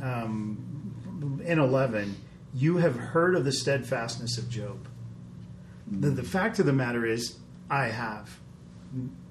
um, 0.03 1.41
in 1.43 1.57
11 1.57 2.15
you 2.53 2.77
have 2.77 2.95
heard 2.95 3.35
of 3.35 3.45
the 3.45 3.51
steadfastness 3.51 4.37
of 4.37 4.49
Job. 4.49 4.87
The, 5.87 6.09
the 6.09 6.23
fact 6.23 6.59
of 6.59 6.65
the 6.65 6.73
matter 6.73 7.05
is, 7.05 7.37
I 7.69 7.85
have. 7.85 8.39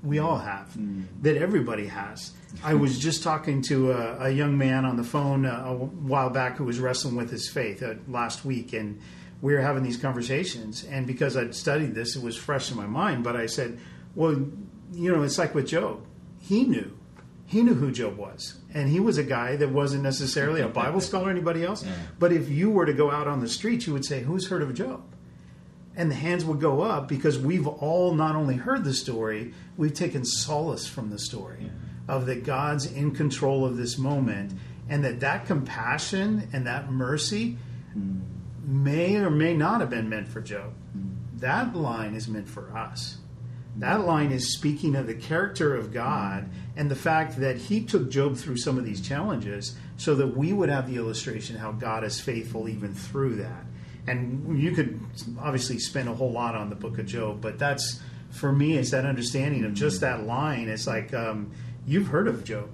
We 0.03 0.19
all 0.19 0.39
have. 0.39 0.77
That 1.23 1.37
everybody 1.37 1.87
has. 1.87 2.33
I 2.63 2.75
was 2.75 2.99
just 3.09 3.23
talking 3.23 3.63
to 3.63 3.93
a, 3.93 4.27
a 4.27 4.31
young 4.31 4.57
man 4.57 4.85
on 4.85 4.97
the 4.97 5.05
phone 5.05 5.45
uh, 5.47 5.65
a 5.67 5.75
while 5.75 6.31
back 6.31 6.57
who 6.57 6.65
was 6.65 6.79
wrestling 6.79 7.17
with 7.17 7.31
his 7.31 7.49
faith 7.49 7.83
uh, 7.83 7.95
last 8.09 8.45
week, 8.45 8.73
and 8.73 9.01
we 9.43 9.55
were 9.55 9.61
having 9.61 9.83
these 9.83 9.97
conversations. 9.97 10.85
And 10.85 11.07
because 11.07 11.37
I'd 11.37 11.55
studied 11.55 11.95
this, 11.95 12.17
it 12.17 12.23
was 12.23 12.37
fresh 12.37 12.71
in 12.71 12.77
my 12.77 12.87
mind. 12.87 13.25
But 13.25 13.37
I 13.37 13.47
said, 13.47 13.79
"Well, 14.15 14.33
you 14.93 15.13
know, 15.13 15.23
it's 15.23 15.39
like 15.39 15.55
with 15.55 15.67
Job. 15.69 16.05
He 16.41 16.65
knew. 16.65 16.97
he 17.47 17.63
knew 17.63 17.75
who 17.75 17.91
Job 17.91 18.17
was. 18.17 18.55
And 18.73 18.89
he 18.91 19.01
was 19.01 19.19
a 19.19 19.25
guy 19.25 19.57
that 19.57 19.71
wasn't 19.71 20.03
necessarily 20.03 20.61
a 20.61 20.69
Bible 20.69 21.01
scholar 21.01 21.29
or 21.29 21.31
anybody 21.31 21.65
else. 21.65 21.83
Yeah. 21.87 21.95
But 22.19 22.33
if 22.33 22.49
you 22.49 22.71
were 22.71 22.87
to 22.87 22.93
go 22.93 23.11
out 23.11 23.27
on 23.27 23.41
the 23.41 23.49
street, 23.49 23.87
you 23.87 23.93
would 23.95 24.05
say, 24.05 24.23
Who's 24.23 24.49
heard 24.49 24.63
of 24.63 24.73
Job? 24.75 25.03
And 25.99 26.11
the 26.11 26.15
hands 26.15 26.45
would 26.45 26.61
go 26.61 26.81
up 26.81 27.09
because 27.09 27.39
we've 27.39 27.67
all 27.67 28.15
not 28.15 28.37
only 28.37 28.55
heard 28.55 28.85
the 28.85 28.95
story, 28.95 29.53
we've 29.77 29.93
taken 29.93 30.25
solace 30.25 30.87
from 30.87 31.11
the 31.11 31.19
story 31.19 31.71
of 32.07 32.27
that 32.27 32.45
God's 32.45 32.87
in 32.87 33.11
control 33.11 33.67
of 33.67 33.77
this 33.77 33.99
moment 33.99 34.53
and 34.89 35.05
that 35.05 35.21
that 35.21 35.47
compassion 35.47 36.49
and 36.53 36.67
that 36.67 36.91
mercy 36.91 37.59
mm. 37.97 38.21
may 38.65 39.17
or 39.17 39.29
may 39.29 39.55
not 39.55 39.81
have 39.81 39.91
been 39.91 40.09
meant 40.09 40.29
for 40.29 40.41
Job. 40.41 40.73
Mm. 40.97 41.41
That 41.41 41.77
line 41.77 42.15
is 42.15 42.29
meant 42.29 42.49
for 42.49 42.75
us. 42.77 43.19
That 43.77 44.07
line 44.07 44.33
is 44.33 44.55
speaking 44.55 44.97
of 44.97 45.07
the 45.07 45.15
character 45.15 45.75
of 45.75 45.93
God 45.93 46.45
mm. 46.45 46.53
and 46.77 46.91
the 46.91 46.97
fact 46.97 47.39
that 47.41 47.57
he 47.57 47.83
took 47.83 48.11
Job 48.11 48.37
through 48.37 48.57
some 48.57 48.79
of 48.79 48.85
these 48.85 49.01
challenges 49.01 49.77
so 49.97 50.15
that 50.15 50.37
we 50.37 50.53
would 50.53 50.69
have 50.69 50.89
the 50.89 50.97
illustration 50.97 51.57
how 51.57 51.73
God 51.73 52.05
is 52.05 52.21
faithful 52.21 52.69
even 52.69 52.95
through 52.95 53.37
that. 53.37 53.65
And 54.09 54.59
you 54.59 54.73
could 54.73 55.01
obviously 55.41 55.79
spend 55.79 56.09
a 56.09 56.15
whole 56.15 56.33
lot 56.33 56.55
on 56.55 56.71
the 56.71 56.77
book 56.77 56.99
of 56.99 57.07
Job, 57.07 57.41
but 57.41 57.59
that's 57.59 58.01
for 58.31 58.53
me, 58.53 58.77
it's 58.77 58.91
that 58.91 59.05
understanding 59.05 59.65
of 59.65 59.75
just 59.75 60.01
that 60.01 60.25
line. 60.25 60.69
It's 60.69 60.87
like, 60.87 61.15
um, 61.15 61.51
you've 61.87 62.09
heard 62.09 62.29
of 62.29 62.45
Job. 62.45 62.69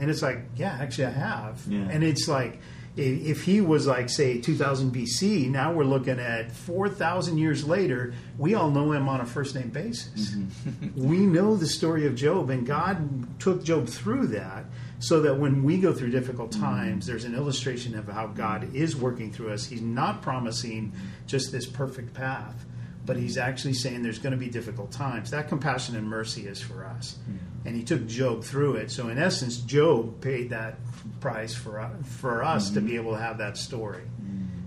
And 0.00 0.10
it's 0.10 0.22
like, 0.22 0.38
yeah, 0.56 0.78
actually, 0.80 1.06
I 1.06 1.10
have. 1.10 1.60
Yeah. 1.68 1.88
And 1.90 2.02
it's 2.02 2.28
like, 2.28 2.60
if 2.96 3.44
he 3.44 3.60
was 3.62 3.86
like, 3.86 4.10
say, 4.10 4.38
2000 4.38 4.94
BC, 4.94 5.48
now 5.48 5.72
we're 5.72 5.84
looking 5.84 6.20
at 6.20 6.52
4,000 6.52 7.38
years 7.38 7.66
later, 7.66 8.12
we 8.36 8.54
all 8.54 8.70
know 8.70 8.92
him 8.92 9.08
on 9.08 9.20
a 9.20 9.26
first 9.26 9.54
name 9.54 9.70
basis. 9.70 10.32
Mm-hmm. 10.32 11.08
we 11.08 11.18
know 11.18 11.56
the 11.56 11.66
story 11.66 12.06
of 12.06 12.14
Job, 12.14 12.50
and 12.50 12.66
God 12.66 13.40
took 13.40 13.64
Job 13.64 13.88
through 13.88 14.26
that 14.28 14.66
so 14.98 15.22
that 15.22 15.38
when 15.38 15.62
we 15.62 15.78
go 15.78 15.92
through 15.92 16.10
difficult 16.10 16.50
mm-hmm. 16.50 16.64
times, 16.64 17.06
there's 17.06 17.24
an 17.24 17.34
illustration 17.34 17.96
of 17.98 18.08
how 18.08 18.26
God 18.26 18.74
is 18.74 18.94
working 18.94 19.32
through 19.32 19.52
us. 19.52 19.64
He's 19.64 19.82
not 19.82 20.20
promising 20.20 20.92
just 21.26 21.50
this 21.50 21.64
perfect 21.64 22.12
path, 22.12 22.66
but 23.06 23.16
He's 23.16 23.38
actually 23.38 23.74
saying 23.74 24.02
there's 24.02 24.18
going 24.18 24.32
to 24.32 24.38
be 24.38 24.48
difficult 24.48 24.92
times. 24.92 25.30
That 25.30 25.48
compassion 25.48 25.96
and 25.96 26.06
mercy 26.06 26.46
is 26.46 26.60
for 26.60 26.84
us. 26.84 27.16
Mm-hmm. 27.22 27.51
And 27.64 27.76
He 27.76 27.82
took 27.82 28.06
Job 28.06 28.44
through 28.44 28.76
it. 28.76 28.90
So, 28.90 29.08
in 29.08 29.18
essence, 29.18 29.58
Job 29.58 30.20
paid 30.20 30.50
that 30.50 30.78
price 31.20 31.54
for, 31.54 31.88
for 32.18 32.42
us 32.42 32.70
to 32.70 32.80
be 32.80 32.96
able 32.96 33.12
to 33.12 33.18
have 33.18 33.38
that 33.38 33.56
story. 33.56 34.02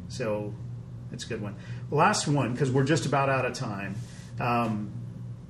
So, 0.08 0.54
it's 1.12 1.26
a 1.26 1.28
good 1.28 1.42
one. 1.42 1.56
Last 1.92 2.28
one, 2.28 2.54
because 2.54 2.72
we're 2.72 2.84
just 2.84 3.06
about 3.06 3.30
out 3.30 3.46
of 3.46 3.54
time. 3.54 3.96
Um, 4.40 4.92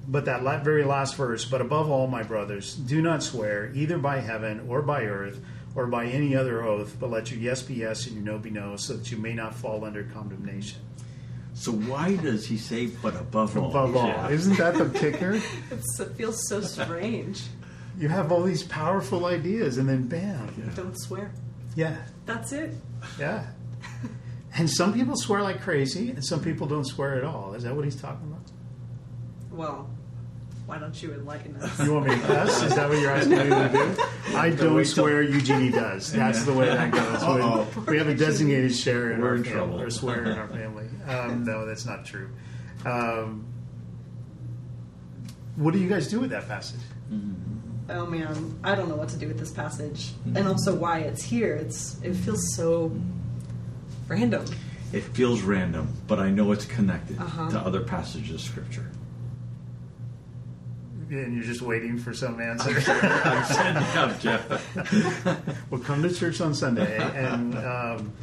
but 0.08 0.26
that 0.26 0.44
very 0.64 0.84
last 0.84 1.16
verse, 1.16 1.46
but 1.46 1.62
above 1.62 1.90
all, 1.90 2.08
my 2.08 2.24
brothers, 2.24 2.76
do 2.76 3.02
not 3.02 3.24
swear 3.24 3.72
either 3.74 3.98
by 3.98 4.20
heaven 4.20 4.68
or 4.70 4.82
by 4.82 5.04
earth 5.04 5.42
or 5.74 5.88
by 5.88 6.06
any 6.06 6.36
other 6.36 6.64
oath, 6.64 6.96
but 7.00 7.10
let 7.10 7.32
your 7.32 7.40
yes 7.40 7.62
be 7.62 7.76
yes 7.76 8.06
and 8.08 8.16
your 8.16 8.24
no 8.24 8.38
be 8.38 8.50
no, 8.50 8.76
so 8.76 8.94
that 8.94 9.12
you 9.12 9.18
may 9.18 9.34
not 9.34 9.56
fall 9.56 9.84
under 9.84 10.04
condemnation. 10.04 10.80
So 11.56 11.72
why 11.72 12.16
does 12.18 12.46
he 12.46 12.58
say, 12.58 12.88
but 13.02 13.16
above 13.16 13.58
all? 13.58 13.70
Above 13.70 13.96
all, 13.96 14.08
Yeah. 14.08 14.28
isn't 14.30 14.58
that 14.58 14.76
the 14.76 14.90
kicker? 14.90 15.40
It's, 15.72 16.00
it 16.00 16.12
feels 16.16 16.48
so 16.48 16.60
strange. 16.62 17.42
You 17.98 18.10
have 18.10 18.32
all 18.32 18.44
these 18.44 18.62
powerful 18.62 19.26
ideas, 19.26 19.78
and 19.78 19.88
then 19.88 20.06
bam, 20.08 20.50
Don't 20.76 21.00
swear. 21.00 21.32
yeah, 21.76 21.96
That's 22.26 22.52
it. 22.52 22.74
yeah. 23.20 23.48
And 24.58 24.70
some 24.70 24.94
people 24.94 25.16
swear 25.18 25.42
like 25.42 25.60
crazy, 25.62 26.12
and 26.12 26.24
some 26.24 26.42
people 26.42 26.66
don't 26.68 26.86
swear 26.86 27.16
at 27.16 27.24
all. 27.26 27.54
Is 27.56 27.64
that 27.64 27.76
what 27.76 27.84
he's 27.84 27.96
talking 28.00 28.26
about? 28.32 28.46
Well, 29.52 29.90
why 30.66 30.80
don't 30.80 31.02
you 31.02 31.14
enlighten 31.14 31.56
us? 31.58 31.80
You 31.86 31.94
want 31.94 32.08
me 32.08 32.16
to 32.16 32.22
cuss? 32.22 32.64
Is 32.64 32.76
that 32.76 32.90
what 32.90 33.00
you're 33.00 33.12
asking 33.12 33.38
me 33.38 33.44
to 33.44 33.70
do? 33.72 34.04
I 34.38 34.50
don't 34.50 34.86
swear. 34.86 35.22
Eugenie 35.22 35.70
does. 35.70 36.12
That's 36.12 36.44
the 36.44 36.54
way 36.54 36.68
that 36.70 36.92
goes. 36.92 37.76
When 37.76 37.86
we 37.86 37.98
have 37.98 38.08
a 38.08 38.16
designated 38.16 38.74
share 38.76 39.12
in 39.12 39.22
We're 39.22 39.28
our 39.30 39.36
in 39.36 39.44
family, 39.44 39.58
trouble. 39.58 39.82
or 39.82 39.90
swear 39.92 40.26
in 40.26 40.38
our 40.38 40.48
family. 40.48 40.88
Um, 41.08 41.44
no, 41.46 41.66
that's 41.66 41.86
not 41.86 42.06
true. 42.06 42.30
Um, 42.86 43.46
what 45.56 45.74
do 45.74 45.80
you 45.80 45.88
guys 45.88 46.08
do 46.08 46.20
with 46.20 46.32
that 46.32 46.48
passage? 46.48 46.82
oh 47.88 48.06
man, 48.08 48.60
I 48.64 48.74
don't 48.74 48.90
know 48.90 48.96
what 48.96 49.10
to 49.10 49.18
do 49.18 49.28
with 49.28 49.38
this 49.38 49.52
passage, 49.52 50.14
and 50.34 50.48
also 50.48 50.74
why 50.76 51.00
it's 51.00 51.24
here. 51.24 51.54
It's 51.56 52.02
it 52.02 52.14
feels 52.16 52.56
so 52.56 52.92
random. 54.08 54.46
It 54.92 55.04
feels 55.04 55.42
random, 55.42 55.94
but 56.08 56.20
I 56.20 56.30
know 56.32 56.52
it's 56.52 56.66
connected 56.66 57.20
Uh-huh. 57.20 57.50
to 57.52 57.60
other 57.60 57.82
passages 57.82 58.36
of 58.36 58.42
Scripture. 58.42 58.90
And 61.24 61.34
you're 61.34 61.44
just 61.44 61.62
waiting 61.62 61.98
for 61.98 62.14
some 62.14 62.42
answer. 62.42 62.70
I'm 62.70 63.46
sending 63.46 63.84
you 63.84 64.00
up, 64.00 64.20
Jeff. 64.20 65.72
well, 65.72 65.82
come 65.82 66.04
to 66.04 66.14
church 66.14 66.42
on 66.42 66.54
Sunday, 66.54 66.98
and 66.98 67.56
um, 67.58 68.14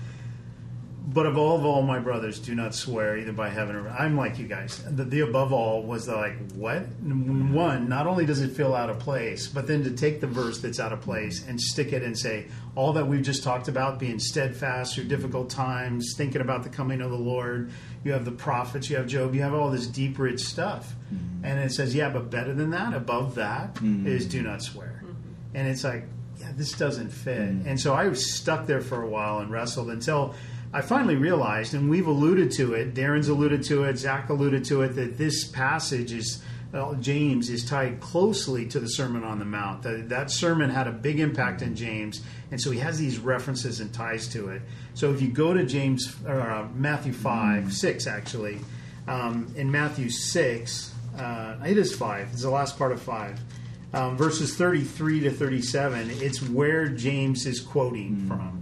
but 1.12 1.26
of 1.26 1.36
all 1.36 1.58
of 1.58 1.64
all 1.64 1.82
my 1.82 1.98
brothers, 1.98 2.38
do 2.38 2.54
not 2.54 2.74
swear 2.74 3.18
either 3.18 3.32
by 3.32 3.48
heaven 3.48 3.76
or 3.76 3.88
I'm 3.88 4.16
like 4.16 4.38
you 4.38 4.46
guys. 4.46 4.82
The, 4.84 5.04
the 5.04 5.20
above 5.20 5.52
all 5.52 5.82
was 5.82 6.06
the 6.06 6.16
like 6.16 6.52
what 6.52 6.86
one. 6.98 7.88
Not 7.88 8.06
only 8.06 8.24
does 8.24 8.40
it 8.40 8.52
feel 8.52 8.74
out 8.74 8.90
of 8.90 8.98
place, 8.98 9.46
but 9.46 9.66
then 9.66 9.84
to 9.84 9.90
take 9.90 10.20
the 10.20 10.26
verse 10.26 10.60
that's 10.60 10.80
out 10.80 10.92
of 10.92 11.00
place 11.00 11.46
and 11.46 11.60
stick 11.60 11.92
it 11.92 12.02
and 12.02 12.18
say 12.18 12.46
all 12.74 12.94
that 12.94 13.06
we've 13.06 13.22
just 13.22 13.42
talked 13.42 13.68
about, 13.68 13.98
being 13.98 14.18
steadfast 14.18 14.94
through 14.94 15.04
difficult 15.04 15.50
times, 15.50 16.14
thinking 16.16 16.40
about 16.40 16.62
the 16.62 16.70
coming 16.70 17.02
of 17.02 17.10
the 17.10 17.18
Lord. 17.18 17.70
You 18.04 18.12
have 18.12 18.24
the 18.24 18.32
prophets, 18.32 18.88
you 18.88 18.96
have 18.96 19.06
Job, 19.06 19.34
you 19.34 19.42
have 19.42 19.54
all 19.54 19.70
this 19.70 19.86
deep, 19.86 20.18
rich 20.18 20.40
stuff, 20.40 20.94
mm-hmm. 21.12 21.44
and 21.44 21.60
it 21.60 21.72
says, 21.72 21.94
yeah, 21.94 22.10
but 22.10 22.30
better 22.30 22.52
than 22.52 22.70
that, 22.70 22.94
above 22.94 23.36
that, 23.36 23.74
mm-hmm. 23.74 24.06
is 24.06 24.26
do 24.26 24.42
not 24.42 24.62
swear. 24.62 25.02
Mm-hmm. 25.04 25.56
And 25.56 25.68
it's 25.68 25.84
like, 25.84 26.04
yeah, 26.40 26.50
this 26.56 26.72
doesn't 26.72 27.10
fit. 27.10 27.38
And 27.38 27.78
so 27.78 27.94
I 27.94 28.08
was 28.08 28.34
stuck 28.34 28.66
there 28.66 28.80
for 28.80 29.02
a 29.02 29.08
while 29.08 29.38
and 29.38 29.50
wrestled 29.50 29.90
until 29.90 30.34
I 30.74 30.80
finally 30.80 31.16
realized, 31.16 31.74
and 31.74 31.90
we've 31.90 32.06
alluded 32.06 32.50
to 32.52 32.72
it, 32.74 32.94
Darren's 32.94 33.28
alluded 33.28 33.62
to 33.64 33.84
it, 33.84 33.98
Zach 33.98 34.30
alluded 34.30 34.64
to 34.66 34.82
it, 34.82 34.94
that 34.94 35.18
this 35.18 35.46
passage 35.46 36.12
is, 36.12 36.42
well, 36.72 36.94
James 36.94 37.50
is 37.50 37.64
tied 37.64 38.00
closely 38.00 38.66
to 38.68 38.80
the 38.80 38.88
Sermon 38.88 39.22
on 39.22 39.38
the 39.38 39.44
Mount. 39.44 39.82
That, 39.82 40.08
that 40.08 40.30
sermon 40.30 40.70
had 40.70 40.86
a 40.88 40.92
big 40.92 41.20
impact 41.20 41.60
in 41.60 41.76
James, 41.76 42.22
and 42.50 42.58
so 42.58 42.70
he 42.70 42.78
has 42.78 42.98
these 42.98 43.18
references 43.18 43.80
and 43.80 43.92
ties 43.92 44.28
to 44.28 44.48
it. 44.48 44.62
So 44.94 45.12
if 45.12 45.20
you 45.20 45.28
go 45.28 45.52
to 45.52 45.66
James, 45.66 46.16
uh, 46.26 46.66
Matthew 46.74 47.12
5, 47.12 47.70
6 47.70 48.06
actually, 48.06 48.58
um, 49.06 49.52
in 49.56 49.70
Matthew 49.70 50.08
6, 50.08 50.94
uh, 51.18 51.56
it 51.66 51.76
is 51.76 51.94
5, 51.94 52.28
it's 52.32 52.42
the 52.42 52.50
last 52.50 52.78
part 52.78 52.92
of 52.92 53.02
5 53.02 53.38
um, 53.94 54.16
verses 54.16 54.56
33 54.56 55.20
to 55.20 55.30
37, 55.30 56.10
it's 56.12 56.42
where 56.42 56.88
James 56.88 57.46
is 57.46 57.60
quoting 57.60 58.26
from. 58.26 58.61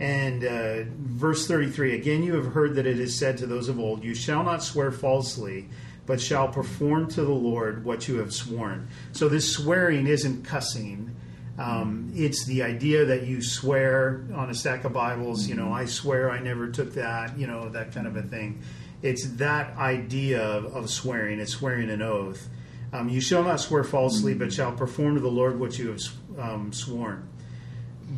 And 0.00 0.44
uh, 0.44 0.84
verse 0.96 1.46
33 1.46 1.94
again, 1.94 2.22
you 2.22 2.34
have 2.34 2.54
heard 2.54 2.74
that 2.76 2.86
it 2.86 2.98
is 2.98 3.18
said 3.18 3.36
to 3.38 3.46
those 3.46 3.68
of 3.68 3.78
old, 3.78 4.02
You 4.02 4.14
shall 4.14 4.42
not 4.42 4.62
swear 4.62 4.90
falsely, 4.90 5.68
but 6.06 6.20
shall 6.20 6.48
perform 6.48 7.08
to 7.10 7.22
the 7.22 7.30
Lord 7.30 7.84
what 7.84 8.08
you 8.08 8.18
have 8.18 8.32
sworn. 8.32 8.88
So 9.12 9.28
this 9.28 9.52
swearing 9.52 10.06
isn't 10.06 10.44
cussing. 10.44 11.14
Um, 11.58 12.10
it's 12.16 12.46
the 12.46 12.62
idea 12.62 13.04
that 13.04 13.24
you 13.24 13.42
swear 13.42 14.24
on 14.34 14.48
a 14.48 14.54
stack 14.54 14.84
of 14.84 14.94
Bibles, 14.94 15.46
you 15.46 15.54
know, 15.54 15.70
I 15.72 15.84
swear 15.84 16.30
I 16.30 16.40
never 16.40 16.70
took 16.70 16.94
that, 16.94 17.38
you 17.38 17.46
know, 17.46 17.68
that 17.68 17.92
kind 17.92 18.06
of 18.06 18.16
a 18.16 18.22
thing. 18.22 18.62
It's 19.02 19.26
that 19.32 19.76
idea 19.76 20.42
of, 20.42 20.74
of 20.74 20.90
swearing. 20.90 21.38
It's 21.38 21.52
swearing 21.52 21.90
an 21.90 22.00
oath. 22.00 22.48
Um, 22.92 23.10
you 23.10 23.20
shall 23.20 23.44
not 23.44 23.60
swear 23.60 23.84
falsely, 23.84 24.34
but 24.34 24.52
shall 24.52 24.72
perform 24.72 25.14
to 25.14 25.20
the 25.20 25.30
Lord 25.30 25.60
what 25.60 25.78
you 25.78 25.90
have 25.90 26.00
um, 26.38 26.72
sworn. 26.72 27.29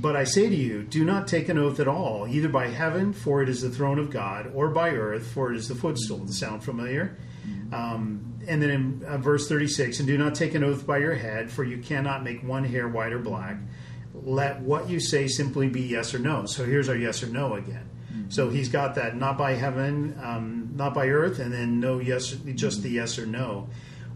But 0.01 0.17
I 0.17 0.25
say 0.25 0.49
to 0.49 0.55
you, 0.55 0.83
do 0.83 1.05
not 1.05 1.29
take 1.29 1.49
an 1.49 1.59
oath 1.59 1.79
at 1.79 1.87
all, 1.87 2.27
either 2.27 2.49
by 2.49 2.69
heaven, 2.69 3.13
for 3.13 3.43
it 3.43 3.49
is 3.49 3.61
the 3.61 3.71
throne 3.71 3.99
of 3.99 4.11
God, 4.11 4.51
or 4.55 4.69
by 4.69 4.91
earth, 4.91 5.27
for 5.27 5.53
it 5.53 5.57
is 5.57 5.69
the 5.69 5.75
footstool. 5.75 6.19
Does 6.19 6.39
sound 6.39 6.65
familiar? 6.65 7.19
Um, 7.73 8.35
and 8.47 8.63
then 8.63 8.71
in 8.71 9.05
uh, 9.05 9.19
verse 9.19 9.49
36, 9.49 9.99
and 9.99 10.07
do 10.07 10.19
not 10.19 10.35
take 10.35 10.55
an 10.55 10.63
oath 10.65 10.87
by 10.87 10.99
your 10.99 11.15
head, 11.15 11.51
for 11.51 11.65
you 11.65 11.79
cannot 11.79 12.23
make 12.23 12.43
one 12.43 12.65
hair 12.65 12.89
white 12.89 13.13
or 13.13 13.19
black. 13.19 13.57
Let 14.15 14.61
what 14.61 14.91
you 14.91 15.01
say 15.01 15.27
simply 15.27 15.69
be 15.69 15.83
yes 15.83 16.15
or 16.15 16.19
no. 16.19 16.47
So 16.47 16.65
here's 16.65 16.89
our 16.89 16.97
yes 16.97 17.23
or 17.23 17.29
no 17.29 17.55
again. 17.55 17.89
So 18.29 18.49
he's 18.49 18.69
got 18.69 18.95
that 18.95 19.17
not 19.17 19.37
by 19.37 19.55
heaven, 19.55 20.19
um, 20.23 20.71
not 20.75 20.95
by 20.95 21.09
earth, 21.09 21.39
and 21.39 21.53
then 21.53 21.81
no 21.81 21.99
yes, 21.99 22.31
just 22.55 22.83
the 22.83 22.91
yes 22.91 23.19
or 23.19 23.27
no. 23.27 23.69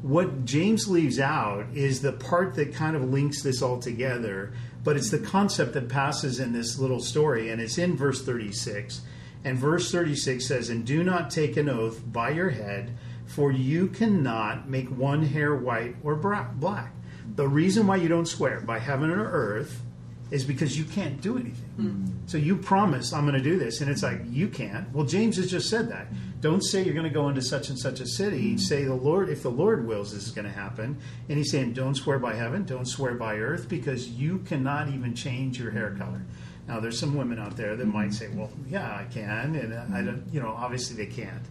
What 0.03 0.45
James 0.45 0.89
leaves 0.89 1.19
out 1.19 1.67
is 1.75 2.03
the 2.03 2.12
part 2.12 2.55
that 2.55 2.75
kind 2.75 2.95
of 2.95 3.11
links 3.11 3.43
this 3.43 3.62
all 3.62 3.79
together, 3.79 4.53
but 4.87 4.96
it's 4.96 5.11
the 5.11 5.18
concept 5.18 5.72
that 5.72 5.88
passes 5.88 6.38
in 6.38 6.53
this 6.53 6.79
little 6.79 7.01
story, 7.01 7.51
and 7.51 7.61
it's 7.61 7.77
in 7.77 7.96
verse 7.96 8.25
36. 8.25 9.01
And 9.42 9.59
verse 9.59 9.90
36 9.90 10.46
says, 10.46 10.68
And 10.68 10.87
do 10.87 11.03
not 11.03 11.29
take 11.29 11.57
an 11.57 11.68
oath 11.68 12.01
by 12.07 12.31
your 12.31 12.51
head, 12.51 12.96
for 13.25 13.51
you 13.51 13.88
cannot 13.88 14.68
make 14.68 14.88
one 14.88 15.25
hair 15.25 15.57
white 15.57 15.96
or 16.05 16.14
black. 16.14 16.92
The 17.35 17.49
reason 17.49 17.88
why 17.88 17.96
you 17.96 18.07
don't 18.07 18.29
swear 18.29 18.61
by 18.61 18.79
heaven 18.79 19.11
or 19.11 19.29
earth 19.29 19.83
is 20.31 20.45
because 20.45 20.77
you 20.77 20.85
can't 20.85 21.21
do 21.21 21.39
anything. 21.39 21.71
Hmm. 21.77 22.07
So 22.27 22.37
you 22.37 22.57
promise 22.57 23.12
I'm 23.12 23.25
going 23.27 23.37
to 23.37 23.43
do 23.43 23.59
this, 23.59 23.81
and 23.81 23.91
it's 23.91 24.03
like 24.03 24.21
you 24.27 24.49
can't. 24.49 24.93
Well, 24.93 25.07
James 25.07 25.37
has 25.37 25.51
just 25.51 25.69
said 25.69 25.89
that. 25.91 26.09
Don't 26.41 26.62
say 26.62 26.83
you're 26.83 26.95
going 26.95 27.05
to 27.05 27.11
go 27.11 27.29
into 27.29 27.43
such 27.43 27.69
and 27.69 27.79
such 27.79 28.01
a 28.01 28.07
city. 28.07 28.53
Hmm. 28.53 28.59
Say 28.59 28.85
the 28.85 28.95
Lord, 28.95 29.29
if 29.29 29.43
the 29.43 29.51
Lord 29.51 29.87
wills, 29.87 30.12
this 30.12 30.27
is 30.27 30.33
going 30.33 30.47
to 30.47 30.53
happen. 30.53 30.99
And 31.29 31.39
he's 31.39 31.53
saying, 31.53 31.75
don't 31.75 31.95
swear 31.95 32.19
by 32.19 32.35
heaven, 32.35 32.65
don't 32.65 32.87
swear 32.87 33.15
by 33.15 33.37
earth, 33.37 33.69
because 33.69 34.09
you 34.09 34.39
cannot 34.41 34.89
even 34.89 35.15
change 35.15 35.61
your 35.61 35.71
hair 35.71 35.95
color. 35.97 36.23
Now, 36.67 36.81
there's 36.81 36.99
some 36.99 37.17
women 37.17 37.39
out 37.39 37.57
there 37.57 37.77
that 37.77 37.87
might 37.87 38.07
hmm. 38.07 38.12
say, 38.12 38.29
well, 38.29 38.51
yeah, 38.69 38.97
I 38.97 39.05
can, 39.05 39.55
and 39.55 39.73
uh, 39.73 39.85
I 39.95 40.03
don't. 40.03 40.25
You 40.33 40.41
know, 40.41 40.49
obviously 40.51 40.97
they 40.97 41.11
can't. 41.11 41.45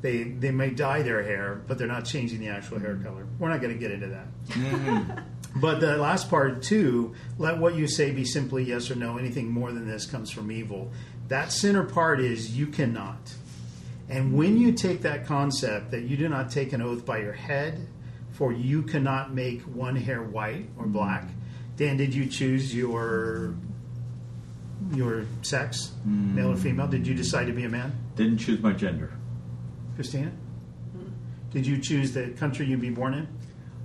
They 0.00 0.24
they 0.24 0.50
may 0.50 0.70
dye 0.70 1.02
their 1.02 1.22
hair, 1.22 1.62
but 1.66 1.76
they're 1.76 1.86
not 1.86 2.04
changing 2.06 2.40
the 2.40 2.48
actual 2.48 2.78
hair 2.78 2.96
color. 2.96 3.26
We're 3.38 3.50
not 3.50 3.60
going 3.60 3.74
to 3.74 3.78
get 3.78 3.90
into 3.90 4.08
that. 4.08 5.22
But 5.56 5.80
the 5.80 5.96
last 5.96 6.30
part 6.30 6.62
too, 6.62 7.14
let 7.38 7.58
what 7.58 7.74
you 7.74 7.86
say 7.86 8.10
be 8.10 8.24
simply 8.24 8.64
yes 8.64 8.90
or 8.90 8.94
no. 8.94 9.18
Anything 9.18 9.50
more 9.50 9.72
than 9.72 9.86
this 9.86 10.06
comes 10.06 10.30
from 10.30 10.50
evil. 10.50 10.90
That 11.28 11.52
center 11.52 11.84
part 11.84 12.20
is 12.20 12.56
you 12.56 12.66
cannot. 12.66 13.34
And 14.08 14.34
when 14.34 14.58
you 14.58 14.72
take 14.72 15.02
that 15.02 15.26
concept 15.26 15.90
that 15.90 16.02
you 16.02 16.16
do 16.16 16.28
not 16.28 16.50
take 16.50 16.72
an 16.72 16.82
oath 16.82 17.04
by 17.04 17.18
your 17.18 17.32
head, 17.32 17.86
for 18.32 18.52
you 18.52 18.82
cannot 18.82 19.32
make 19.32 19.62
one 19.62 19.94
hair 19.94 20.22
white 20.22 20.68
or 20.76 20.86
black. 20.86 21.28
Dan, 21.76 21.96
did 21.96 22.14
you 22.14 22.26
choose 22.26 22.74
your 22.74 23.54
your 24.92 25.26
sex, 25.42 25.92
male 26.04 26.50
or 26.50 26.54
hmm. 26.54 26.60
female? 26.60 26.88
Did 26.88 27.06
you 27.06 27.14
decide 27.14 27.46
to 27.46 27.52
be 27.52 27.64
a 27.64 27.68
man? 27.68 27.92
Didn't 28.16 28.38
choose 28.38 28.60
my 28.60 28.72
gender. 28.72 29.12
Christina? 29.94 30.32
Did 31.50 31.66
you 31.66 31.78
choose 31.78 32.12
the 32.12 32.28
country 32.30 32.66
you'd 32.66 32.80
be 32.80 32.90
born 32.90 33.14
in? 33.14 33.28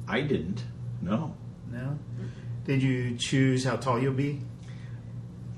I 0.08 0.22
didn't. 0.22 0.64
No. 1.02 1.36
No. 1.72 1.98
Did 2.66 2.82
you 2.82 3.16
choose 3.18 3.64
how 3.64 3.78
tall 3.78 4.00
you'll 4.02 4.14
be? 4.14 4.42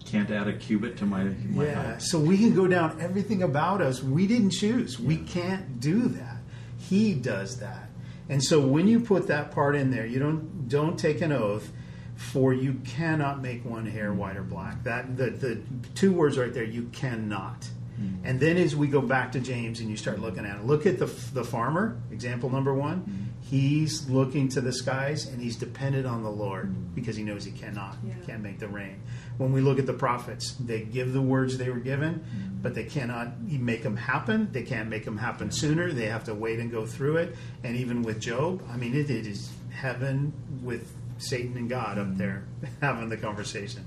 Can't 0.06 0.30
add 0.32 0.48
a 0.48 0.54
cubit 0.54 0.98
to 0.98 1.06
my, 1.06 1.24
my 1.24 1.65
Yeah, 1.65 1.84
height. 1.93 2.02
so 2.02 2.19
we 2.19 2.38
can 2.38 2.56
go 2.56 2.67
down 2.67 3.00
everything 3.00 3.43
about 3.43 3.82
us. 3.82 4.02
We 4.02 4.26
didn't 4.28 4.52
choose. 4.52 5.00
We 5.00 5.17
can't 5.17 5.80
do 5.80 6.08
that. 6.08 6.38
He 6.78 7.13
does 7.13 7.60
that. 7.60 7.89
And 8.28 8.43
so 8.43 8.60
when 8.65 8.88
you 8.88 9.00
put 9.00 9.28
that 9.28 9.52
part 9.52 9.76
in 9.76 9.91
there, 9.91 10.06
you 10.06 10.19
don't 10.19 10.67
don't 10.67 10.98
take 10.98 11.22
an 11.22 11.32
oath 11.32 11.72
for 12.15 12.54
you 12.54 12.74
cannot 12.86 13.41
make 13.41 13.65
one 13.65 13.86
hair 13.86 14.13
white 14.13 14.38
or 14.38 14.43
black. 14.43 14.84
That 14.84 15.17
the 15.17 15.30
the 15.32 15.62
two 15.95 16.12
words 16.13 16.38
right 16.38 16.54
there, 16.54 16.63
you 16.63 16.84
cannot. 16.91 17.67
Mm. 18.00 18.19
And 18.24 18.39
then 18.39 18.58
as 18.58 18.76
we 18.76 18.88
go 18.88 19.02
back 19.02 19.32
to 19.34 19.39
James 19.39 19.80
and 19.80 19.89
you 19.89 19.98
start 19.98 20.19
looking 20.19 20.45
at 20.45 20.58
it, 20.58 20.65
look 20.65 20.86
at 20.86 21.00
the 21.00 21.08
the 21.34 21.43
farmer, 21.43 21.98
example 22.12 22.50
number 22.50 22.74
1. 22.74 23.00
Mm-hmm. 23.00 23.12
He's 23.49 24.07
looking 24.07 24.47
to 24.49 24.62
the 24.62 24.71
skies 24.71 25.25
and 25.25 25.41
he's 25.41 25.55
dependent 25.55 26.05
on 26.05 26.21
the 26.21 26.29
Lord 26.29 26.93
because 26.93 27.15
he 27.15 27.23
knows 27.23 27.43
he 27.43 27.51
cannot. 27.51 27.97
Yeah. 28.05 28.13
He 28.13 28.25
can't 28.27 28.43
make 28.43 28.59
the 28.59 28.67
rain. 28.67 29.01
When 29.38 29.51
we 29.51 29.59
look 29.59 29.79
at 29.79 29.88
the 29.88 29.93
prophets, 29.93 30.53
they 30.59 30.81
give 30.81 31.13
the 31.13 31.21
words 31.21 31.57
they 31.57 31.71
were 31.71 31.79
given, 31.79 32.23
but 32.62 32.75
they 32.75 32.83
cannot 32.83 33.41
make 33.41 33.81
them 33.81 33.97
happen. 33.97 34.51
They 34.51 34.62
can't 34.62 34.88
make 34.88 35.03
them 35.03 35.17
happen 35.17 35.49
sooner. 35.49 35.91
They 35.91 36.05
have 36.05 36.25
to 36.25 36.35
wait 36.35 36.59
and 36.59 36.69
go 36.69 36.85
through 36.85 37.17
it. 37.17 37.35
And 37.63 37.75
even 37.75 38.03
with 38.03 38.19
Job, 38.19 38.62
I 38.69 38.77
mean, 38.77 38.95
it, 38.95 39.09
it 39.09 39.25
is 39.25 39.51
heaven 39.71 40.31
with 40.62 40.93
Satan 41.17 41.57
and 41.57 41.67
God 41.67 41.97
up 41.97 42.17
there 42.17 42.43
having 42.81 43.09
the 43.09 43.17
conversation. 43.17 43.83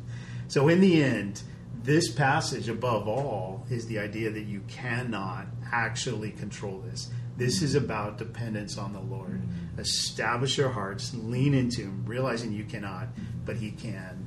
So 0.49 0.67
in 0.67 0.81
the 0.81 1.05
end, 1.05 1.41
this 1.85 2.11
passage 2.11 2.69
above 2.69 3.07
all 3.07 3.65
is 3.71 3.87
the 3.87 4.01
idea 4.01 4.33
that 4.33 4.47
you 4.47 4.63
cannot 4.67 5.47
actually 5.71 6.33
control 6.33 6.81
this. 6.81 7.11
This 7.37 7.63
is 7.63 7.75
about 7.75 8.19
dependence 8.19 8.77
on 8.79 8.93
the 8.93 9.01
Lord. 9.01 9.43
Establish 9.79 10.59
your 10.59 10.69
hearts, 10.69 11.15
lean 11.15 11.55
into 11.55 11.83
Him, 11.83 12.05
realizing 12.07 12.53
you 12.53 12.65
cannot, 12.65 13.09
but 13.45 13.57
He 13.57 13.71
can. 13.71 14.27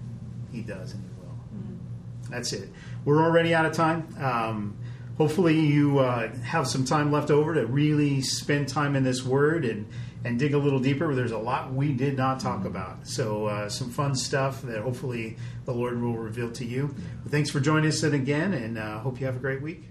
He 0.52 0.62
does, 0.62 0.94
and 0.94 1.04
He 1.04 1.10
will. 1.22 2.30
That's 2.30 2.54
it. 2.54 2.70
We're 3.04 3.24
already 3.24 3.54
out 3.54 3.66
of 3.66 3.74
time. 3.74 4.16
Um, 4.20 4.78
hopefully, 5.18 5.60
you 5.60 6.00
uh, 6.00 6.34
have 6.38 6.68
some 6.68 6.86
time 6.86 7.12
left 7.12 7.30
over 7.30 7.54
to 7.54 7.66
really 7.68 8.22
spend 8.22 8.68
time 8.68 8.96
in 8.96 9.04
this 9.04 9.24
Word 9.24 9.66
and 9.66 9.88
and 10.24 10.40
dig 10.40 10.56
a 10.56 10.58
little 10.58 10.80
deeper. 10.80 11.14
There's 11.14 11.32
a 11.32 11.38
lot 11.38 11.72
we 11.72 11.94
did 11.94 12.18
not 12.18 12.40
talk 12.40 12.66
about, 12.66 13.08
so 13.08 13.46
uh, 13.46 13.70
some 13.70 13.92
fun 13.92 14.16
stuff 14.16 14.64
that 14.64 14.82
hopefully 14.82 15.38
the 15.66 15.72
Lord 15.72 16.02
will 16.02 16.18
reveal 16.18 16.52
to 16.54 16.66
you. 16.66 16.96
But 17.22 17.32
thanks 17.32 17.52
for 17.52 17.60
joining 17.60 17.90
us 17.90 18.02
again, 18.02 18.54
and 18.54 18.80
uh, 18.80 19.00
hope 19.00 19.20
you 19.20 19.28
have 19.28 19.36
a 19.36 19.40
great 19.40 19.62
week. 19.62 19.84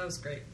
That 0.00 0.06
was 0.06 0.16
great. 0.16 0.49